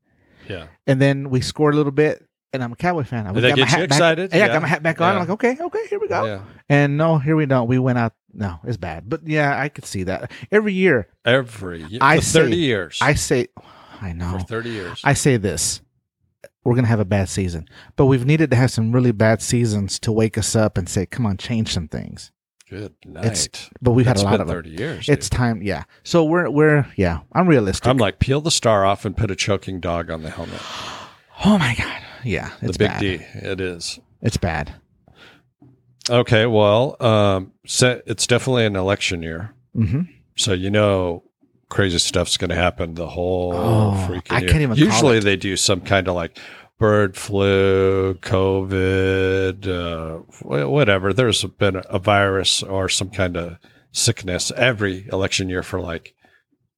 Yeah. 0.49 0.67
And 0.85 0.99
then 1.01 1.29
we 1.29 1.39
scored 1.39 1.73
a 1.73 1.77
little 1.77 1.93
bit, 1.93 2.27
and 2.53 2.63
I'm 2.63 2.73
a 2.73 2.75
Cowboy 2.75 3.03
fan. 3.03 3.27
I 3.27 3.31
Did 3.33 3.43
that 3.43 3.55
get 3.55 3.57
you 3.57 3.65
back- 3.65 3.79
excited? 3.83 4.31
Yeah, 4.31 4.37
I 4.37 4.39
Yeah. 4.39 4.53
got 4.53 4.61
my 4.61 4.67
hat 4.67 4.83
back 4.83 4.99
on. 5.01 5.07
Yeah. 5.07 5.13
I'm 5.13 5.19
like, 5.19 5.29
okay, 5.31 5.57
okay, 5.59 5.87
here 5.89 5.99
we 5.99 6.07
go. 6.07 6.25
Yeah. 6.25 6.41
And 6.69 6.97
no, 6.97 7.17
here 7.17 7.35
we 7.35 7.45
don't. 7.45 7.67
We 7.67 7.79
went 7.79 7.97
out. 7.97 8.13
No, 8.33 8.59
it's 8.63 8.77
bad. 8.77 9.09
But 9.09 9.27
yeah, 9.27 9.59
I 9.59 9.69
could 9.69 9.85
see 9.85 10.03
that 10.03 10.31
every 10.51 10.73
year. 10.73 11.07
Every 11.25 11.83
year. 11.83 11.99
I 12.01 12.17
for 12.17 12.23
thirty 12.25 12.51
say- 12.53 12.57
years. 12.57 12.99
I 13.01 13.13
say, 13.13 13.47
I 14.01 14.13
know. 14.13 14.31
for 14.37 14.45
thirty 14.45 14.69
years. 14.71 15.01
I 15.03 15.13
say 15.13 15.37
this. 15.37 15.81
We're 16.63 16.75
gonna 16.75 16.87
have 16.87 16.99
a 16.99 17.05
bad 17.05 17.27
season, 17.27 17.67
but 17.95 18.05
we've 18.05 18.25
needed 18.25 18.51
to 18.51 18.55
have 18.55 18.69
some 18.69 18.91
really 18.91 19.11
bad 19.11 19.41
seasons 19.41 19.99
to 20.01 20.11
wake 20.11 20.37
us 20.37 20.55
up 20.55 20.77
and 20.77 20.87
say, 20.87 21.07
"Come 21.07 21.25
on, 21.25 21.37
change 21.37 21.73
some 21.73 21.87
things." 21.87 22.31
Good 22.69 22.93
night. 23.03 23.25
It's- 23.25 23.69
But 23.81 23.91
we've 23.91 24.05
had 24.05 24.17
a 24.17 24.21
lot 24.21 24.39
of 24.39 24.47
them. 24.47 24.55
thirty 24.55 24.69
years. 24.69 25.09
It's 25.09 25.27
dude. 25.27 25.37
time, 25.37 25.61
yeah. 25.63 25.83
So 26.03 26.23
we're 26.23 26.49
we're 26.51 26.85
yeah. 26.95 27.21
I'm 27.33 27.47
realistic. 27.47 27.87
I'm 27.87 27.97
like 27.97 28.19
peel 28.19 28.41
the 28.41 28.51
star 28.51 28.85
off 28.85 29.05
and 29.05 29.17
put 29.17 29.31
a 29.31 29.35
choking 29.35 29.79
dog 29.79 30.11
on 30.11 30.21
the 30.21 30.29
helmet. 30.29 30.61
oh 31.45 31.57
my 31.57 31.73
god, 31.75 32.01
yeah, 32.23 32.51
it's 32.61 32.77
The 32.77 32.79
big 32.79 32.89
bad. 32.89 32.99
D. 32.99 33.13
It 33.35 33.61
is. 33.61 33.99
It's 34.21 34.37
bad. 34.37 34.73
Okay. 36.09 36.45
Well, 36.45 36.95
um, 36.99 37.51
it's 37.63 38.27
definitely 38.27 38.65
an 38.65 38.75
election 38.75 39.21
year, 39.23 39.53
hmm 39.75 40.01
so 40.37 40.53
you 40.53 40.71
know 40.71 41.23
crazy 41.69 41.99
stuff's 41.99 42.37
going 42.37 42.49
to 42.49 42.55
happen 42.55 42.95
the 42.95 43.07
whole 43.07 43.53
Oh, 43.53 44.07
freaking 44.09 44.31
I 44.35 44.39
year. 44.39 44.49
can't 44.49 44.61
even 44.61 44.77
Usually 44.77 45.17
it. 45.17 45.23
they 45.23 45.35
do 45.37 45.55
some 45.55 45.81
kind 45.81 46.07
of 46.07 46.15
like 46.15 46.37
bird 46.79 47.15
flu, 47.15 48.15
COVID, 48.15 49.67
uh, 49.67 50.67
whatever. 50.67 51.13
There's 51.13 51.43
been 51.43 51.81
a 51.89 51.99
virus 51.99 52.63
or 52.63 52.89
some 52.89 53.09
kind 53.09 53.37
of 53.37 53.57
sickness 53.91 54.51
every 54.55 55.07
election 55.11 55.47
year 55.49 55.63
for 55.63 55.79
like, 55.79 56.13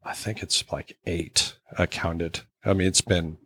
I 0.04 0.14
think 0.14 0.44
it's 0.44 0.64
like 0.72 0.98
eight 1.06 1.56
uh, 1.78 1.86
counted. 1.86 2.42
I 2.66 2.74
mean, 2.74 2.88
it's 2.88 3.02
been 3.02 3.38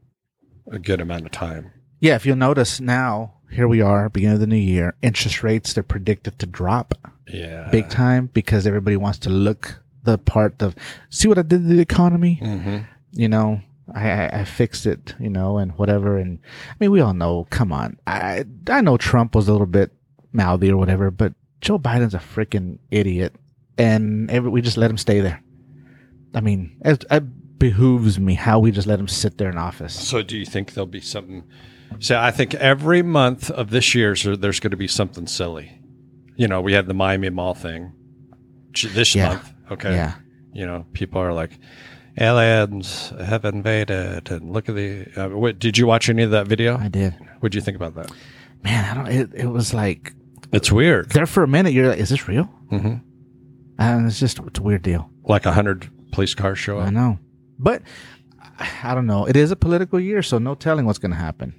a 0.72 0.80
good 0.80 1.00
amount 1.02 1.26
of 1.26 1.32
time. 1.32 1.72
Yeah, 2.00 2.16
if 2.16 2.26
you'll 2.26 2.36
notice 2.38 2.80
now, 2.80 3.34
here 3.52 3.68
we 3.68 3.82
are, 3.82 4.10
beginning 4.10 4.36
of 4.36 4.40
the 4.42 4.48
new 4.48 4.56
year. 4.56 4.96
Interest 5.02 5.42
rates 5.44 5.74
they're 5.74 5.84
predicted 5.84 6.38
to 6.40 6.46
drop 6.46 6.94
Yeah. 7.28 7.70
big 7.72 7.90
time 7.90 8.30
because 8.34 8.68
everybody 8.68 8.98
wants 8.98 9.20
to 9.20 9.30
look 9.30 9.82
the 10.04 10.18
part 10.18 10.62
of 10.62 10.76
see 11.10 11.28
what 11.28 11.38
I 11.38 11.42
did 11.42 11.68
to 11.68 11.76
the 11.76 11.80
economy. 11.82 12.36
hmm 12.36 12.78
You 13.12 13.28
know, 13.30 13.62
I, 13.94 14.10
I, 14.12 14.40
I 14.42 14.44
fixed 14.46 14.86
it. 14.86 15.16
You 15.20 15.30
know, 15.30 15.58
and 15.58 15.72
whatever. 15.78 16.18
And 16.18 16.40
I 16.70 16.76
mean, 16.80 16.92
we 16.92 17.02
all 17.02 17.14
know. 17.14 17.48
Come 17.50 17.72
on, 17.72 17.98
I 18.06 18.46
I 18.70 18.82
know 18.82 18.98
Trump 18.98 19.34
was 19.36 19.48
a 19.48 19.52
little 19.52 19.68
bit 19.68 19.92
mouthy 20.32 20.70
or 20.72 20.78
whatever, 20.78 21.10
but 21.12 21.34
Joe 21.62 21.80
Biden's 21.80 22.14
a 22.14 22.20
freaking 22.20 22.78
idiot, 22.92 23.34
and 23.78 24.30
every, 24.30 24.52
we 24.52 24.62
just 24.62 24.78
let 24.78 24.92
him 24.92 24.98
stay 24.98 25.22
there. 25.22 25.42
I 26.36 26.42
mean, 26.42 26.78
it, 26.86 27.04
it 27.10 27.58
behooves 27.60 28.20
me 28.20 28.36
how 28.36 28.60
we 28.60 28.72
just 28.72 28.88
let 28.88 29.00
him 29.00 29.08
sit 29.08 29.38
there 29.40 29.50
in 29.50 29.58
office. 29.58 29.94
So, 29.96 30.22
do 30.22 30.38
you 30.38 30.46
think 30.46 30.74
there'll 30.74 30.86
be 30.86 31.02
something? 31.02 31.44
So, 32.00 32.20
I 32.20 32.32
think 32.32 32.54
every 32.56 33.02
month 33.02 33.50
of 33.50 33.70
this 33.70 33.96
year, 33.96 34.14
there's 34.16 34.60
going 34.60 34.72
to 34.72 34.78
be 34.78 34.88
something 34.88 35.26
silly. 35.28 35.72
You 36.36 36.48
know, 36.48 36.62
we 36.62 36.74
had 36.74 36.86
the 36.88 36.94
Miami 36.94 37.30
Mall 37.30 37.54
thing 37.56 37.92
this 38.94 39.16
Yeah. 39.16 39.30
month. 39.30 39.54
Okay. 39.72 39.94
Yeah. 39.94 40.14
You 40.54 40.66
know, 40.66 40.86
people 40.94 41.20
are 41.22 41.34
like, 41.34 41.58
aliens 42.20 43.12
have 43.20 43.46
invaded, 43.46 44.30
and 44.32 44.52
look 44.52 44.70
at 44.70 44.76
the. 44.76 45.08
Uh, 45.16 45.30
what, 45.38 45.60
did 45.60 45.78
you 45.78 45.88
watch 45.88 46.10
any 46.10 46.24
of 46.24 46.32
that 46.32 46.48
video? 46.48 46.78
I 46.78 46.88
did. 46.88 47.16
What 47.40 47.52
do 47.52 47.58
you 47.58 47.62
think 47.62 47.78
about 47.78 47.96
that? 47.96 48.12
Man, 48.64 48.86
I 48.86 48.94
don't. 48.94 49.08
It, 49.12 49.30
it 49.34 49.48
was 49.48 49.74
like 49.74 50.14
It's 50.52 50.72
weird. 50.72 51.10
there 51.12 51.26
for 51.26 51.44
a 51.44 51.48
minute. 51.48 51.74
You're 51.74 51.90
like, 51.90 52.00
is 52.00 52.10
this 52.10 52.28
real? 52.28 52.44
hmm 52.70 52.96
And 53.78 54.08
it's 54.08 54.20
just 54.20 54.40
it's 54.40 54.60
a 54.60 54.64
weird 54.64 54.82
deal. 54.84 55.10
Like 55.24 55.46
a 55.46 55.52
hundred 55.54 55.90
police 56.12 56.34
cars 56.34 56.58
show 56.60 56.80
up. 56.80 56.88
I 56.88 56.90
know, 56.90 57.20
but 57.60 57.82
I 58.84 58.94
don't 58.96 59.06
know. 59.06 59.26
It 59.26 59.36
is 59.36 59.52
a 59.52 59.56
political 59.56 60.00
year, 60.00 60.22
so 60.24 60.38
no 60.40 60.56
telling 60.56 60.86
what's 60.86 61.00
going 61.00 61.12
to 61.12 61.18
happen. 61.18 61.54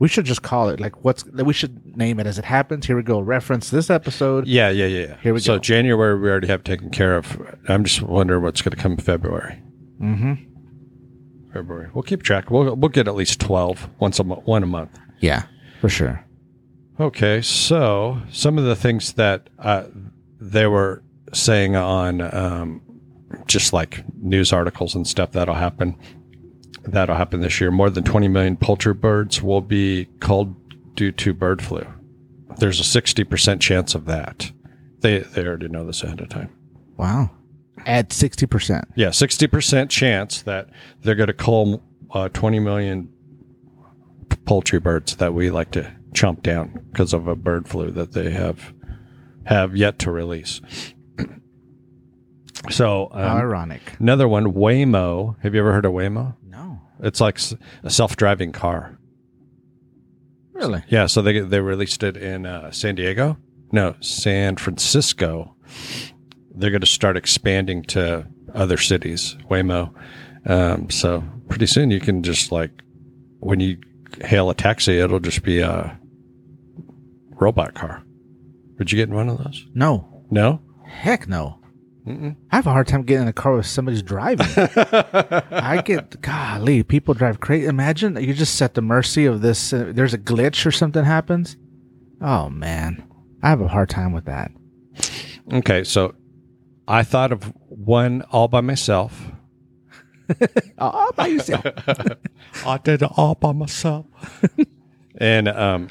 We 0.00 0.08
should 0.08 0.24
just 0.24 0.42
call 0.42 0.68
it 0.70 0.80
like 0.80 1.04
what's. 1.04 1.24
We 1.24 1.52
should 1.52 1.96
name 1.96 2.18
it 2.18 2.26
as 2.26 2.38
it 2.38 2.44
happens. 2.44 2.86
Here 2.86 2.96
we 2.96 3.02
go. 3.02 3.20
Reference 3.20 3.70
this 3.70 3.90
episode. 3.90 4.46
Yeah, 4.46 4.70
yeah, 4.70 4.86
yeah. 4.86 5.06
yeah. 5.06 5.16
Here 5.22 5.32
we 5.32 5.40
so 5.40 5.54
go. 5.56 5.58
January 5.60 6.18
we 6.18 6.28
already 6.28 6.48
have 6.48 6.64
taken 6.64 6.90
care 6.90 7.16
of. 7.16 7.40
I'm 7.68 7.84
just 7.84 8.02
wondering 8.02 8.42
what's 8.42 8.60
going 8.60 8.76
to 8.76 8.82
come 8.82 8.92
in 8.92 8.98
February. 8.98 9.62
Mm-hmm. 10.00 11.52
February. 11.52 11.90
We'll 11.94 12.02
keep 12.02 12.22
track. 12.22 12.50
We'll 12.50 12.74
we'll 12.74 12.88
get 12.88 13.06
at 13.06 13.14
least 13.14 13.40
twelve 13.40 13.88
once 14.00 14.18
a 14.18 14.24
mo- 14.24 14.42
one 14.44 14.62
a 14.64 14.66
month. 14.66 14.98
Yeah, 15.20 15.44
for 15.80 15.88
sure. 15.88 16.24
Okay, 16.98 17.40
so 17.42 18.20
some 18.30 18.58
of 18.58 18.64
the 18.64 18.76
things 18.76 19.14
that 19.14 19.48
uh, 19.58 19.84
they 20.40 20.66
were 20.66 21.02
saying 21.32 21.76
on 21.76 22.20
um, 22.20 22.82
just 23.46 23.72
like 23.72 24.04
news 24.16 24.52
articles 24.52 24.94
and 24.94 25.06
stuff 25.06 25.32
that'll 25.32 25.54
happen. 25.54 25.96
That'll 26.86 27.16
happen 27.16 27.40
this 27.40 27.60
year. 27.60 27.70
More 27.70 27.90
than 27.90 28.04
20 28.04 28.28
million 28.28 28.56
poultry 28.56 28.94
birds 28.94 29.42
will 29.42 29.60
be 29.60 30.08
culled 30.20 30.54
due 30.94 31.12
to 31.12 31.32
bird 31.34 31.62
flu. 31.62 31.86
There's 32.58 32.80
a 32.80 33.02
60% 33.02 33.60
chance 33.60 33.94
of 33.94 34.04
that. 34.06 34.52
They 35.00 35.18
they 35.18 35.46
already 35.46 35.68
know 35.68 35.84
this 35.84 36.02
ahead 36.02 36.20
of 36.22 36.30
time. 36.30 36.50
Wow. 36.96 37.30
At 37.84 38.10
sixty 38.12 38.46
percent. 38.46 38.86
Yeah, 38.96 39.08
60% 39.08 39.90
chance 39.90 40.40
that 40.42 40.70
they're 41.02 41.14
going 41.14 41.26
to 41.26 41.34
cull 41.34 41.82
uh, 42.10 42.30
20 42.30 42.60
million 42.60 43.12
poultry 44.46 44.78
birds 44.78 45.16
that 45.16 45.34
we 45.34 45.50
like 45.50 45.72
to 45.72 45.92
chomp 46.12 46.42
down 46.42 46.86
because 46.90 47.12
of 47.12 47.28
a 47.28 47.36
bird 47.36 47.68
flu 47.68 47.90
that 47.90 48.12
they 48.12 48.30
have 48.30 48.72
have 49.44 49.76
yet 49.76 49.98
to 49.98 50.10
release. 50.10 50.62
so, 52.70 53.08
um, 53.12 53.20
ironic. 53.20 53.82
another 53.98 54.26
one, 54.26 54.54
Waymo. 54.54 55.36
Have 55.42 55.54
you 55.54 55.60
ever 55.60 55.72
heard 55.72 55.84
of 55.84 55.92
Waymo? 55.92 56.34
It's 57.00 57.20
like 57.20 57.38
a 57.82 57.90
self-driving 57.90 58.52
car. 58.52 58.98
Really? 60.52 60.84
Yeah, 60.88 61.06
so 61.06 61.20
they 61.22 61.40
they 61.40 61.60
released 61.60 62.02
it 62.02 62.16
in 62.16 62.46
uh, 62.46 62.70
San 62.70 62.94
Diego. 62.94 63.36
No, 63.72 63.96
San 64.00 64.56
Francisco. 64.56 65.56
They're 66.54 66.70
going 66.70 66.80
to 66.80 66.86
start 66.86 67.16
expanding 67.16 67.82
to 67.84 68.26
other 68.54 68.76
cities. 68.76 69.36
Waymo. 69.50 69.92
Um, 70.46 70.90
so 70.90 71.24
pretty 71.48 71.66
soon 71.66 71.90
you 71.90 72.00
can 72.00 72.22
just 72.22 72.52
like 72.52 72.70
when 73.40 73.58
you 73.60 73.78
hail 74.20 74.48
a 74.48 74.54
taxi, 74.54 74.98
it'll 74.98 75.18
just 75.18 75.42
be 75.42 75.58
a 75.60 75.98
robot 77.32 77.74
car. 77.74 78.02
Would 78.78 78.92
you 78.92 78.96
get 78.96 79.08
in 79.08 79.14
one 79.14 79.28
of 79.28 79.38
those? 79.38 79.66
No. 79.74 80.24
No. 80.30 80.60
Heck 80.86 81.28
no. 81.28 81.58
Mm-mm. 82.06 82.36
I 82.50 82.56
have 82.56 82.66
a 82.66 82.70
hard 82.70 82.86
time 82.86 83.02
getting 83.02 83.22
in 83.22 83.28
a 83.28 83.32
car 83.32 83.56
with 83.56 83.66
somebody's 83.66 84.02
driving. 84.02 84.46
I 84.76 85.80
get 85.82 86.20
golly, 86.20 86.82
people 86.82 87.14
drive 87.14 87.40
crazy. 87.40 87.66
Imagine 87.66 88.22
you're 88.22 88.34
just 88.34 88.60
at 88.60 88.74
the 88.74 88.82
mercy 88.82 89.24
of 89.24 89.40
this. 89.40 89.72
Uh, 89.72 89.90
there's 89.94 90.12
a 90.12 90.18
glitch 90.18 90.66
or 90.66 90.70
something 90.70 91.04
happens. 91.04 91.56
Oh 92.20 92.50
man, 92.50 93.08
I 93.42 93.48
have 93.48 93.62
a 93.62 93.68
hard 93.68 93.88
time 93.88 94.12
with 94.12 94.26
that. 94.26 94.50
Okay, 95.52 95.82
so 95.84 96.14
I 96.86 97.04
thought 97.04 97.32
of 97.32 97.52
one 97.68 98.22
all 98.30 98.48
by 98.48 98.60
myself. 98.60 99.30
all 100.78 101.12
by 101.12 101.28
yourself. 101.28 101.64
I 102.66 102.78
did 102.78 103.02
it 103.02 103.10
all 103.16 103.34
by 103.34 103.52
myself. 103.52 104.06
and 105.16 105.48
um, 105.48 105.88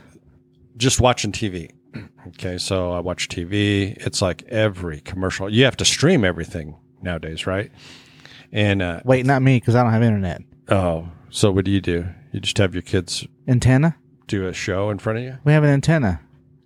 just 0.77 1.01
watching 1.01 1.31
TV. 1.31 1.71
Okay, 2.37 2.57
so 2.57 2.91
I 2.91 2.99
watch 2.99 3.29
TV. 3.29 3.95
It's 4.05 4.21
like 4.21 4.43
every 4.49 4.99
commercial. 5.01 5.49
You 5.49 5.65
have 5.65 5.77
to 5.77 5.85
stream 5.85 6.23
everything 6.25 6.75
nowadays, 7.01 7.45
right? 7.47 7.71
And 8.51 8.81
uh, 8.81 9.01
Wait, 9.05 9.25
not 9.25 9.41
me 9.41 9.57
because 9.57 9.75
I 9.75 9.83
don't 9.83 9.91
have 9.93 10.03
internet. 10.03 10.41
oh, 10.69 11.09
so 11.29 11.51
what 11.51 11.65
do 11.65 11.71
you 11.71 11.81
do? 11.81 12.05
You 12.31 12.39
just 12.39 12.57
have 12.57 12.73
your 12.75 12.81
kids 12.81 13.25
Antenna? 13.47 13.95
do 14.27 14.47
a 14.47 14.53
show 14.53 14.89
in 14.89 14.99
front 14.99 15.19
of 15.19 15.25
you? 15.25 15.37
We 15.43 15.51
have 15.53 15.63
an 15.63 15.69
antenna. 15.69 16.21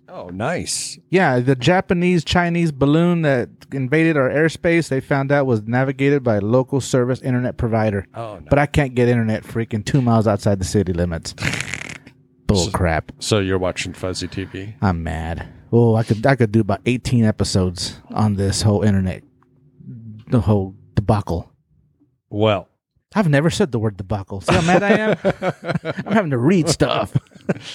Oh, 0.08 0.28
nice. 0.30 0.98
Yeah, 1.10 1.38
the 1.40 1.54
Japanese 1.54 2.24
Chinese 2.24 2.72
balloon 2.72 3.22
that 3.22 3.50
invaded 3.72 4.16
our 4.16 4.30
airspace, 4.30 4.88
they 4.88 5.00
found 5.00 5.30
out 5.30 5.44
was 5.46 5.62
navigated 5.62 6.22
by 6.24 6.36
a 6.36 6.40
local 6.40 6.80
service 6.80 7.20
internet 7.20 7.56
provider. 7.58 8.06
Oh, 8.14 8.36
no. 8.36 8.46
But 8.48 8.58
I 8.58 8.66
can't 8.66 8.94
get 8.94 9.08
internet 9.08 9.42
freaking 9.44 9.84
two 9.84 10.00
miles 10.00 10.26
outside 10.26 10.58
the 10.60 10.64
city 10.64 10.92
limits. 10.92 11.34
Bull 12.46 12.56
So- 12.64 12.70
crap. 12.70 13.12
So 13.18 13.38
you're 13.40 13.58
watching 13.58 13.92
fuzzy 13.92 14.28
TV. 14.28 14.74
I'm 14.80 15.02
mad. 15.02 15.46
Oh, 15.72 15.94
I 15.94 16.02
could 16.02 16.24
I 16.26 16.34
could 16.36 16.52
do 16.52 16.60
about 16.60 16.80
18 16.86 17.24
episodes 17.24 18.00
on 18.10 18.34
this 18.34 18.62
whole 18.62 18.82
internet, 18.82 19.22
the 20.30 20.40
whole 20.40 20.74
debacle. 20.94 21.52
Well, 22.30 22.68
I've 23.14 23.28
never 23.28 23.50
said 23.50 23.72
the 23.72 23.78
word 23.78 23.96
debacle. 23.96 24.40
See 24.40 24.54
how 24.54 24.62
mad 24.62 24.82
I 24.82 24.90
am? 24.98 25.16
I'm 26.06 26.12
having 26.12 26.30
to 26.30 26.38
read 26.38 26.68
stuff. 26.68 27.14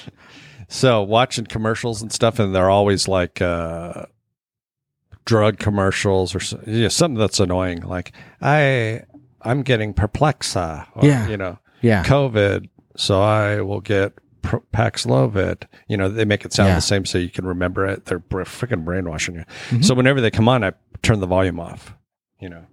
so 0.68 1.02
watching 1.04 1.46
commercials 1.46 2.02
and 2.02 2.12
stuff, 2.12 2.40
and 2.40 2.54
they're 2.54 2.70
always 2.70 3.08
like 3.08 3.42
uh, 3.42 4.06
drug 5.26 5.58
commercials 5.60 6.36
or 6.36 6.40
so- 6.40 6.62
yeah, 6.66 6.88
something 6.88 7.20
that's 7.20 7.40
annoying. 7.40 7.82
Like 7.82 8.12
I, 8.42 9.04
I'm 9.42 9.62
getting 9.64 9.94
Perplexa. 9.94 10.88
Or, 10.96 11.06
Yeah. 11.08 11.28
you 11.28 11.38
know, 11.38 11.60
Yeah. 11.82 12.04
COVID, 12.04 12.70
so 12.96 13.22
I 13.22 13.62
will 13.62 13.82
get 13.82 14.14
Pr- 14.44 14.58
Paxlovid. 14.72 15.64
You 15.88 15.98
know, 15.98 16.08
they 16.10 16.26
make 16.26 16.46
it 16.46 16.54
sound 16.54 16.68
Yeah. 16.70 16.76
the 16.76 16.82
same 16.82 17.06
so 17.06 17.18
you 17.18 17.30
can 17.30 17.46
remember 17.48 17.86
it. 17.88 18.06
They're 18.06 18.20
br- 18.20 18.44
freaking 18.44 18.84
brainwashing 18.86 19.36
you. 19.36 19.46
Mhm. 19.70 19.84
So 19.84 19.96
whenever 19.96 20.22
they 20.22 20.30
come 20.30 20.48
on, 20.48 20.64
I 20.64 20.74
turn 21.02 21.20
the 21.20 21.26
volume 21.28 21.60
off. 21.60 21.96
You 22.40 22.50
know, 22.50 22.66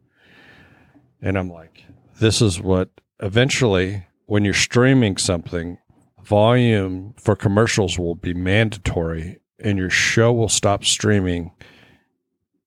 and 1.23 1.39
I'm 1.39 1.49
like, 1.51 1.85
this 2.19 2.43
is 2.43 2.61
what 2.61 2.91
eventually, 3.23 4.05
when 4.27 4.45
you're 4.45 4.53
streaming 4.53 5.17
something, 5.17 5.79
volume 6.23 7.15
for 7.17 7.35
commercials 7.37 7.99
will 7.99 8.15
be 8.17 8.35
mandatory, 8.35 9.39
and 9.59 9.79
your 9.79 9.91
show 9.91 10.33
will 10.33 10.49
stop 10.49 10.85
streaming 10.85 11.53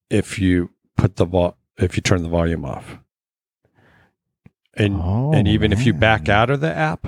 if 0.10 0.40
you 0.40 0.70
put 0.98 1.18
the 1.18 1.26
vol 1.26 1.58
if 1.78 1.96
you 1.98 2.02
turn 2.02 2.24
the 2.24 2.30
volume 2.30 2.64
off. 2.66 2.98
And 4.76 4.96
Oh, 4.96 5.32
and 5.34 5.48
even 5.48 5.72
if 5.74 5.86
you 5.86 5.94
back 5.94 6.30
out 6.30 6.50
of 6.50 6.62
the 6.62 6.74
app, 6.74 7.06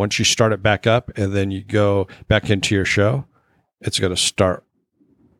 once 0.00 0.18
you 0.18 0.24
start 0.24 0.50
it 0.50 0.62
back 0.62 0.86
up 0.86 1.10
and 1.16 1.34
then 1.34 1.50
you 1.50 1.62
go 1.62 2.08
back 2.26 2.48
into 2.48 2.74
your 2.74 2.86
show, 2.86 3.26
it's 3.82 4.00
going 4.00 4.12
to 4.12 4.16
start 4.16 4.64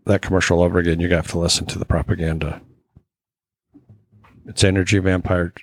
that 0.05 0.21
commercial 0.21 0.63
over 0.63 0.79
again. 0.79 1.01
You're 1.01 1.09
going 1.09 1.23
to 1.23 1.27
have 1.27 1.33
to 1.33 1.39
listen 1.39 1.65
to 1.69 1.79
the 1.79 1.87
propaganda. 1.87 2.61
It's 4.47 4.63
energy 4.63 4.99
vampire 4.99 5.55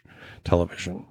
television. 0.43 1.05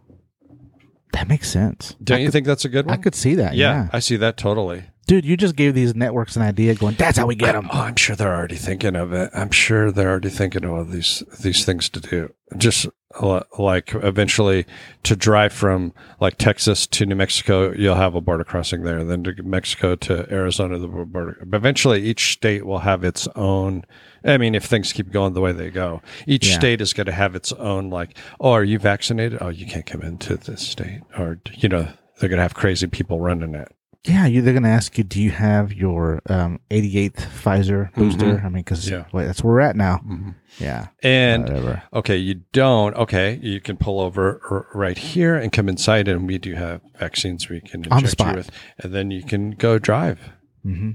That 1.12 1.28
makes 1.28 1.48
sense. 1.48 1.94
Don't 2.02 2.16
I 2.16 2.20
you 2.22 2.26
could, 2.26 2.32
think 2.32 2.46
that's 2.46 2.64
a 2.64 2.68
good 2.68 2.86
one? 2.86 2.94
I 2.94 3.00
could 3.00 3.14
see 3.14 3.36
that. 3.36 3.54
yeah, 3.54 3.84
Yeah. 3.84 3.88
I 3.92 4.00
see 4.00 4.16
that 4.16 4.36
totally. 4.36 4.82
Dude, 5.06 5.24
you 5.24 5.36
just 5.36 5.54
gave 5.54 5.74
these 5.74 5.94
networks 5.94 6.34
an 6.34 6.42
idea 6.42 6.74
going, 6.74 6.96
that's 6.96 7.16
how 7.16 7.26
we 7.26 7.36
get 7.36 7.52
them. 7.52 7.68
Oh, 7.72 7.82
I'm 7.82 7.94
sure 7.94 8.16
they're 8.16 8.34
already 8.34 8.56
thinking 8.56 8.96
of 8.96 9.12
it. 9.12 9.30
I'm 9.32 9.52
sure 9.52 9.92
they're 9.92 10.10
already 10.10 10.30
thinking 10.30 10.64
of 10.64 10.72
all 10.72 10.84
these 10.84 11.22
these 11.40 11.64
things 11.64 11.88
to 11.90 12.00
do. 12.00 12.34
Just 12.56 12.88
like 13.22 13.94
eventually 13.94 14.66
to 15.04 15.16
drive 15.16 15.52
from 15.52 15.92
like 16.20 16.38
Texas 16.38 16.86
to 16.88 17.06
New 17.06 17.14
Mexico, 17.14 17.72
you'll 17.72 17.94
have 17.94 18.14
a 18.14 18.20
border 18.20 18.44
crossing 18.44 18.82
there. 18.82 19.04
Then 19.04 19.24
to 19.24 19.42
Mexico 19.42 19.96
to 19.96 20.26
Arizona, 20.32 20.78
the 20.78 20.88
border. 20.88 21.38
But 21.46 21.56
eventually, 21.56 22.02
each 22.02 22.32
state 22.32 22.66
will 22.66 22.80
have 22.80 23.04
its 23.04 23.28
own. 23.36 23.84
I 24.24 24.38
mean, 24.38 24.54
if 24.54 24.64
things 24.64 24.92
keep 24.92 25.10
going 25.12 25.34
the 25.34 25.40
way 25.40 25.52
they 25.52 25.70
go, 25.70 26.02
each 26.26 26.48
Yeah. 26.48 26.54
state 26.54 26.80
is 26.80 26.92
going 26.92 27.06
to 27.06 27.12
have 27.12 27.34
its 27.34 27.52
own. 27.52 27.90
Like, 27.90 28.16
oh, 28.40 28.50
are 28.52 28.64
you 28.64 28.78
vaccinated? 28.78 29.38
Oh, 29.40 29.48
you 29.50 29.66
can't 29.66 29.86
come 29.86 30.02
into 30.02 30.36
this 30.36 30.66
state, 30.66 31.02
or 31.16 31.38
you 31.54 31.68
know, 31.68 31.88
they're 32.18 32.28
going 32.28 32.38
to 32.38 32.42
have 32.42 32.54
crazy 32.54 32.86
people 32.86 33.20
running 33.20 33.54
it. 33.54 33.70
Yeah, 34.06 34.26
you, 34.26 34.40
they're 34.42 34.52
going 34.54 34.62
to 34.62 34.68
ask 34.68 34.96
you, 34.98 35.04
do 35.04 35.20
you 35.20 35.30
have 35.32 35.72
your 35.72 36.20
um, 36.28 36.60
88th 36.70 37.16
Pfizer 37.42 37.92
booster? 37.94 38.40
I 38.44 38.48
mean, 38.48 38.62
because 38.62 38.84
Mm-hmm. 38.86 39.16
Yeah. 39.18 39.24
that's 39.26 39.42
where 39.42 39.54
we're 39.54 39.60
at 39.60 39.76
now. 39.76 40.00
Yeah. 40.58 40.88
And 41.02 41.42
Whatever. 41.44 41.82
Okay, 41.92 42.16
you 42.16 42.36
don't. 42.52 42.94
Okay, 42.96 43.38
you 43.42 43.60
can 43.60 43.76
pull 43.76 44.00
over 44.00 44.40
r- 44.50 44.66
right 44.74 44.96
here 44.96 45.34
and 45.36 45.50
come 45.52 45.68
inside, 45.68 46.08
and 46.08 46.26
we 46.26 46.38
do 46.38 46.54
have 46.54 46.80
vaccines 46.98 47.48
we 47.48 47.60
can 47.60 47.84
inject 47.84 48.20
you 48.20 48.32
with, 48.32 48.50
and 48.78 48.94
then 48.94 49.10
you 49.10 49.22
can 49.22 49.50
go 49.52 49.78
drive. 49.78 50.20
hmm 50.62 50.92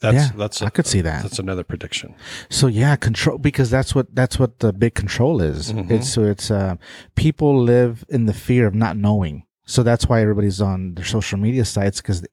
That's 0.00 0.14
Yeah, 0.16 0.28
that's 0.36 0.62
I 0.62 0.68
could 0.70 0.86
see 0.86 1.00
that. 1.00 1.22
That's 1.22 1.38
another 1.38 1.64
prediction. 1.64 2.14
So 2.50 2.66
yeah, 2.66 2.96
control 2.96 3.38
because 3.38 3.70
that's 3.70 3.94
what 3.94 4.14
that's 4.14 4.38
what 4.38 4.58
the 4.58 4.72
big 4.72 4.94
control 4.94 5.40
is. 5.40 5.72
Mhm. 5.72 5.90
It's 5.90 6.08
so 6.12 6.24
it's 6.24 6.50
uh, 6.50 6.74
people 7.14 7.60
live 7.62 8.04
in 8.08 8.26
the 8.26 8.34
fear 8.34 8.66
of 8.66 8.74
not 8.74 8.96
knowing. 8.96 9.44
So 9.64 9.82
that's 9.82 10.06
why 10.08 10.20
everybody's 10.20 10.60
on 10.60 10.94
their 10.94 11.04
social 11.04 11.38
media 11.38 11.64
sites 11.64 12.00
because 12.00 12.26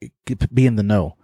be 0.53 0.65
in 0.65 0.75
the 0.75 0.83
know. 0.83 1.15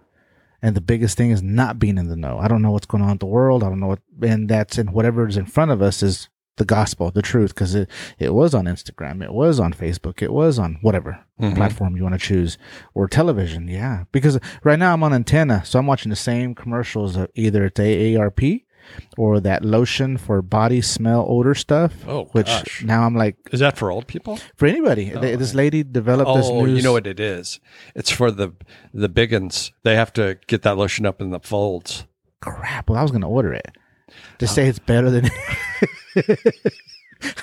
And 0.62 0.74
the 0.74 0.80
biggest 0.80 1.16
thing 1.16 1.30
is 1.30 1.42
not 1.42 1.78
being 1.78 1.98
in 1.98 2.08
the 2.08 2.16
know. 2.16 2.38
I 2.38 2.48
don't 2.48 2.62
know 2.62 2.70
what's 2.70 2.86
going 2.86 3.02
on 3.04 3.10
in 3.12 3.18
the 3.18 3.26
world. 3.26 3.62
I 3.62 3.68
don't 3.68 3.80
know 3.80 3.88
what, 3.88 4.00
and 4.22 4.48
that's 4.48 4.78
in 4.78 4.88
whatever 4.92 5.28
is 5.28 5.36
in 5.36 5.46
front 5.46 5.70
of 5.70 5.82
us 5.82 6.02
is 6.02 6.28
the 6.56 6.64
gospel, 6.64 7.10
the 7.10 7.20
truth, 7.20 7.54
because 7.54 7.74
it, 7.74 7.90
it 8.18 8.32
was 8.32 8.54
on 8.54 8.64
Instagram, 8.64 9.22
it 9.22 9.34
was 9.34 9.60
on 9.60 9.74
Facebook, 9.74 10.22
it 10.22 10.32
was 10.32 10.58
on 10.58 10.78
whatever 10.80 11.18
Mhm. 11.38 11.54
platform 11.54 11.96
you 11.96 12.02
want 12.02 12.14
to 12.14 12.18
choose 12.18 12.56
or 12.94 13.06
television. 13.06 13.68
Yeah. 13.68 14.04
Because 14.10 14.38
right 14.64 14.78
now 14.78 14.94
I'm 14.94 15.02
on 15.02 15.12
antenna. 15.12 15.62
So 15.66 15.78
I'm 15.78 15.86
watching 15.86 16.08
the 16.08 16.16
same 16.16 16.54
commercials 16.54 17.14
of 17.16 17.28
either 17.34 17.66
it's 17.66 17.78
AARP 17.78 18.64
or 19.16 19.40
that 19.40 19.64
lotion 19.64 20.16
for 20.16 20.42
body 20.42 20.80
smell 20.80 21.26
odor 21.28 21.54
stuff. 21.54 21.92
Oh, 22.06 22.24
which 22.32 22.46
gosh. 22.46 22.82
now 22.84 23.02
I'm 23.04 23.14
like, 23.14 23.36
Is 23.52 23.60
that 23.60 23.76
for 23.76 23.90
old 23.90 24.06
people? 24.06 24.38
for 24.56 24.66
anybody, 24.66 25.12
oh, 25.14 25.20
th- 25.20 25.38
this 25.38 25.54
lady 25.54 25.82
developed 25.82 26.34
this 26.36 26.46
Oh, 26.48 26.64
you 26.66 26.82
know 26.82 26.92
what 26.92 27.06
it 27.06 27.20
is? 27.20 27.60
It's 27.94 28.10
for 28.10 28.30
the 28.30 28.52
the 28.94 29.08
big 29.08 29.32
uns. 29.32 29.72
They 29.82 29.94
have 29.96 30.12
to 30.14 30.38
get 30.46 30.62
that 30.62 30.76
lotion 30.76 31.06
up 31.06 31.20
in 31.20 31.30
the 31.30 31.40
folds. 31.40 32.06
crap. 32.40 32.88
Well, 32.88 32.98
I 32.98 33.02
was 33.02 33.10
going 33.10 33.22
to 33.22 33.26
order 33.28 33.52
it 33.52 33.76
to 34.38 34.44
Oh. 34.44 34.48
say 34.48 34.66
it's 34.68 34.78
better 34.78 35.10
than. 35.10 35.28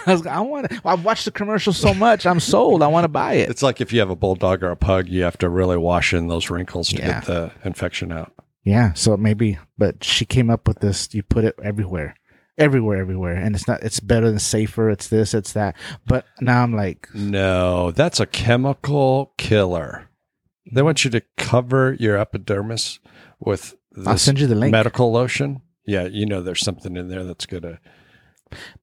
I 0.05 0.11
was. 0.13 0.25
I 0.27 0.39
want. 0.41 0.67
I've 0.85 1.03
watched 1.03 1.25
the 1.25 1.31
commercial 1.31 1.73
so 1.73 1.93
much. 1.95 2.25
I'm 2.27 2.39
sold. 2.39 2.83
I 2.83 2.87
want 2.87 3.05
to 3.05 3.09
buy 3.09 3.33
it. 3.33 3.49
It's 3.49 3.63
like 3.63 3.81
if 3.81 3.91
you 3.91 3.99
have 4.01 4.09
a 4.11 4.15
bulldog 4.15 4.63
or 4.63 4.69
a 4.69 4.75
pug, 4.75 5.09
you 5.09 5.23
have 5.23 5.37
to 5.39 5.49
really 5.49 5.77
wash 5.77 6.13
in 6.13 6.27
those 6.27 6.49
wrinkles 6.51 6.89
to 6.89 6.97
Yeah. 6.97 7.07
get 7.19 7.25
the 7.25 7.51
infection 7.65 8.11
out. 8.11 8.31
Yeah. 8.63 8.93
So 8.93 9.17
maybe, 9.17 9.57
but 9.77 10.03
she 10.03 10.25
came 10.25 10.49
up 10.49 10.67
with 10.67 10.79
this. 10.79 11.13
You 11.13 11.23
put 11.23 11.43
it 11.43 11.55
everywhere, 11.61 12.15
everywhere, 12.57 12.99
everywhere, 13.01 13.35
and 13.35 13.55
it's 13.55 13.67
not. 13.67 13.83
It's 13.83 13.99
better 13.99 14.29
than 14.29 14.39
safer. 14.39 14.89
It's 14.89 15.07
this. 15.09 15.33
It's 15.33 15.53
that. 15.53 15.75
But 16.07 16.25
now 16.41 16.63
I'm 16.63 16.73
like, 16.75 17.07
No, 17.13 17.91
that's 17.91 18.19
a 18.19 18.25
chemical 18.25 19.33
killer. 19.37 20.07
They 20.71 20.81
want 20.81 21.03
you 21.03 21.11
to 21.11 21.21
cover 21.37 21.93
your 21.99 22.17
epidermis 22.17 22.99
with 23.39 23.75
I'll 23.97 24.13
this 24.13 24.21
send 24.21 24.39
you 24.39 24.47
the 24.47 24.55
link. 24.55 24.71
medical 24.71 25.11
lotion. 25.11 25.61
Yeah, 25.85 26.05
you 26.05 26.25
know 26.25 26.41
there's 26.41 26.61
something 26.61 26.95
in 26.95 27.09
there 27.09 27.25
that's 27.25 27.45
gonna. 27.45 27.79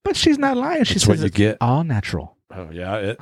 But 0.05 0.17
she's 0.17 0.37
not 0.39 0.57
lying. 0.59 0.85
She 0.85 0.99
says 0.99 1.09
what 1.09 1.19
you 1.21 1.27
it's 1.27 1.37
get. 1.37 1.57
all 1.61 1.85
natural. 1.85 2.37
Oh 2.55 2.69
yeah, 2.71 3.15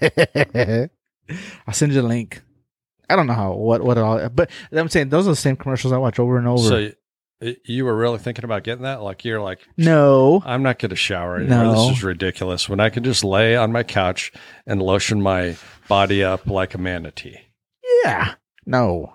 it. 0.00 0.90
I'll 1.66 1.74
send 1.74 1.92
you 1.92 2.00
the 2.00 2.08
link. 2.08 2.40
I 3.10 3.16
don't 3.16 3.26
know 3.26 3.32
how 3.34 3.52
what 3.52 3.82
what 3.82 3.98
all, 3.98 4.28
but 4.30 4.50
I'm 4.72 4.88
saying 4.88 5.08
those 5.10 5.26
are 5.26 5.30
the 5.30 5.36
same 5.36 5.56
commercials 5.56 5.92
I 5.92 5.98
watch 5.98 6.18
over 6.18 6.38
and 6.38 6.46
over. 6.48 6.62
so 6.68 6.90
y- 7.40 7.56
you 7.64 7.84
were 7.84 7.96
really 7.96 8.18
thinking 8.18 8.44
about 8.44 8.64
getting 8.64 8.82
that? 8.84 9.02
Like 9.02 9.24
you're 9.24 9.40
like, 9.40 9.60
no, 9.76 10.42
I'm 10.44 10.62
not 10.62 10.78
going 10.78 10.90
to 10.90 10.96
shower 10.96 11.36
anymore. 11.36 11.64
No. 11.64 11.88
This 11.88 11.98
is 11.98 12.04
ridiculous. 12.04 12.68
When 12.68 12.80
I 12.80 12.90
can 12.90 13.02
just 13.04 13.24
lay 13.24 13.56
on 13.56 13.72
my 13.72 13.82
couch 13.82 14.32
and 14.66 14.80
lotion 14.82 15.20
my 15.22 15.56
body 15.88 16.22
up 16.22 16.46
like 16.46 16.74
a 16.74 16.78
manatee. 16.78 17.38
yeah, 18.04 18.34
no, 18.66 19.14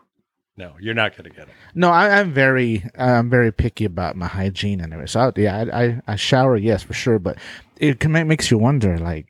No, 0.58 0.74
you're 0.80 0.94
not 0.94 1.16
going 1.18 1.30
to 1.30 1.36
get 1.36 1.48
it. 1.48 1.54
no. 1.74 1.90
I, 1.90 2.20
I'm 2.20 2.34
very 2.34 2.84
I'm 2.98 3.30
very 3.30 3.52
picky 3.52 3.86
about 3.86 4.16
my 4.16 4.28
hygiene 4.28 4.82
and 4.82 4.92
everything. 4.94 5.08
So 5.08 5.20
I, 5.20 5.32
yeah, 5.40 5.66
I, 5.72 5.84
I 5.84 6.02
I 6.08 6.16
shower 6.16 6.56
yes 6.58 6.84
for 6.84 6.94
sure, 6.94 7.20
but 7.20 7.38
it 7.78 8.00
can 8.00 8.12
make, 8.12 8.26
makes 8.28 8.50
you 8.52 8.58
wonder 8.58 8.98
like. 8.98 9.28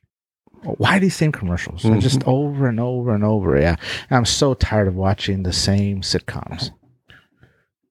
Why 0.65 0.99
these 0.99 1.15
same 1.15 1.31
commercials? 1.31 1.85
And 1.85 2.01
just 2.01 2.23
over 2.25 2.67
and 2.67 2.79
over 2.79 3.13
and 3.13 3.23
over. 3.23 3.59
Yeah. 3.59 3.75
I'm 4.09 4.25
so 4.25 4.53
tired 4.53 4.87
of 4.87 4.95
watching 4.95 5.43
the 5.43 5.53
same 5.53 6.01
sitcoms. 6.01 6.71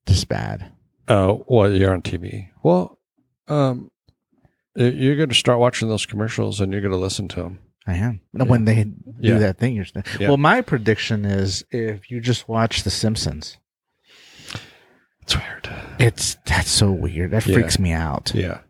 Just 0.07 0.29
bad. 0.29 0.71
Oh, 1.09 1.45
well, 1.49 1.71
you're 1.73 1.93
on 1.93 2.03
TV. 2.03 2.49
Well, 2.63 2.99
um, 3.49 3.91
you're 4.75 5.17
going 5.17 5.29
to 5.29 5.35
start 5.35 5.59
watching 5.61 5.89
those 5.89 6.07
commercials 6.07 6.61
and 6.61 6.73
you're 6.73 6.81
going 6.83 6.93
to 6.93 6.99
listen 6.99 7.29
to 7.29 7.43
them. 7.43 7.59
I 7.87 7.95
am. 7.97 8.21
When 8.33 8.65
they 8.65 8.85
do 8.85 8.95
Yeah. 9.21 9.39
that 9.39 9.59
thing, 9.59 9.77
you're 9.77 9.85
Yeah. 10.19 10.29
well. 10.29 10.37
My 10.39 10.63
prediction 10.63 11.25
is 11.27 11.65
if 11.71 12.11
you 12.11 12.21
just 12.21 12.49
watch 12.49 12.83
The 12.83 12.91
Simpsons, 12.91 13.59
It's 15.23 15.37
weird. 15.37 15.69
it's 15.99 16.37
that's 16.47 16.71
so 16.71 16.91
weird. 16.93 17.31
That 17.31 17.47
Yeah. 17.47 17.55
freaks 17.55 17.79
me 17.79 17.93
out 17.93 18.33
Yeah. 18.35 18.61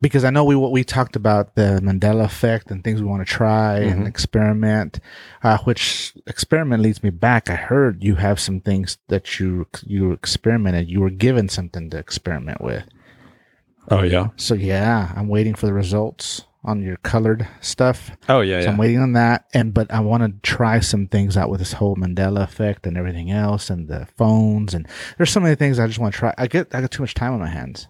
Because 0.00 0.24
I 0.24 0.30
know 0.30 0.44
we 0.44 0.54
we 0.56 0.84
talked 0.84 1.16
about 1.16 1.54
the 1.54 1.80
Mandela 1.82 2.24
effect 2.24 2.70
and 2.70 2.82
things 2.84 3.00
we 3.02 3.08
want 3.08 3.26
to 3.26 3.32
try 3.32 3.78
and 3.80 4.04
Mhm. 4.04 4.08
experiment. 4.08 5.00
Uh, 5.42 5.58
which 5.64 6.12
experiment 6.26 6.82
leads 6.82 7.02
me 7.02 7.10
back. 7.10 7.50
I 7.50 7.54
heard 7.56 8.02
you 8.04 8.16
have 8.16 8.38
some 8.38 8.60
things 8.60 8.98
that 9.08 9.38
you 9.40 9.66
you 9.84 10.12
experimented. 10.12 10.88
You 10.88 11.00
were 11.00 11.10
given 11.10 11.48
something 11.48 11.90
to 11.90 11.98
experiment 11.98 12.60
with. 12.60 12.84
Oh 13.90 14.02
yeah. 14.02 14.28
So 14.36 14.54
yeah, 14.54 15.12
I'm 15.16 15.28
waiting 15.28 15.54
for 15.54 15.66
the 15.66 15.72
results 15.72 16.44
on 16.64 16.82
your 16.82 16.96
colored 16.98 17.46
stuff. 17.60 18.10
Oh 18.28 18.40
yeah. 18.40 18.60
So 18.60 18.66
yeah. 18.66 18.70
I'm 18.72 18.76
waiting 18.78 18.98
on 19.00 19.12
that. 19.14 19.46
And 19.54 19.72
but 19.72 19.90
I 19.92 20.00
want 20.00 20.22
to 20.24 20.32
try 20.48 20.80
some 20.80 21.06
things 21.06 21.36
out 21.36 21.48
with 21.50 21.60
this 21.60 21.72
whole 21.74 21.96
Mandela 21.96 22.42
effect 22.42 22.86
and 22.86 22.96
everything 22.98 23.30
else 23.30 23.70
and 23.70 23.88
the 23.88 24.06
phones 24.16 24.74
and 24.74 24.86
there's 25.16 25.30
so 25.30 25.40
many 25.40 25.54
things 25.54 25.78
I 25.78 25.86
just 25.86 25.98
want 25.98 26.12
to 26.14 26.18
try. 26.18 26.34
I 26.36 26.46
get 26.46 26.74
I 26.74 26.80
got 26.82 26.90
too 26.90 27.02
much 27.02 27.14
time 27.14 27.32
on 27.32 27.40
my 27.40 27.48
hands. 27.48 27.88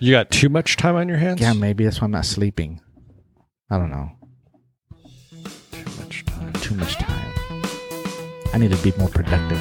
You 0.00 0.12
got 0.12 0.30
too 0.30 0.48
much 0.48 0.76
time 0.76 0.94
on 0.96 1.08
your 1.08 1.18
hands. 1.18 1.40
Yeah, 1.40 1.52
maybe 1.52 1.84
that's 1.84 2.00
why 2.00 2.04
I'm 2.06 2.12
not 2.12 2.24
sleeping. 2.24 2.80
I 3.70 3.78
don't 3.78 3.90
know. 3.90 4.10
Too 5.72 5.84
much 5.98 6.24
time. 6.24 6.52
Too 6.54 6.74
much 6.76 6.94
time. 6.96 7.32
I 8.54 8.58
need 8.58 8.70
to 8.70 8.76
be 8.82 8.92
more 8.98 9.08
productive. 9.08 9.60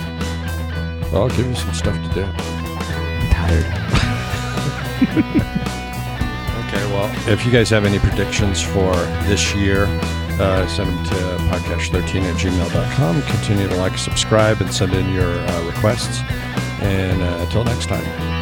Well, 1.11 1.23
I'll 1.23 1.29
give 1.29 1.47
you 1.47 1.55
some 1.55 1.73
stuff 1.73 1.95
to 1.95 2.13
do. 2.13 2.23
I'm 2.23 3.29
tired. 3.31 3.83
Okay, 6.67 6.83
well, 6.91 7.29
if 7.29 7.45
you 7.45 7.51
guys 7.51 7.69
have 7.69 7.85
any 7.85 7.97
predictions 7.97 8.61
for 8.61 8.93
this 9.25 9.55
year, 9.55 9.85
uh, 10.37 10.67
send 10.67 10.89
them 10.89 11.05
to 11.05 11.13
Podcache13 11.49 12.23
at 12.23 12.35
gmail.com. 12.35 13.21
Continue 13.21 13.69
to 13.69 13.75
like, 13.77 13.97
subscribe, 13.97 14.59
and 14.59 14.73
send 14.73 14.93
in 14.93 15.13
your 15.13 15.31
uh, 15.31 15.63
requests. 15.65 16.19
And 16.81 17.21
uh, 17.21 17.37
until 17.45 17.63
next 17.63 17.85
time. 17.85 18.36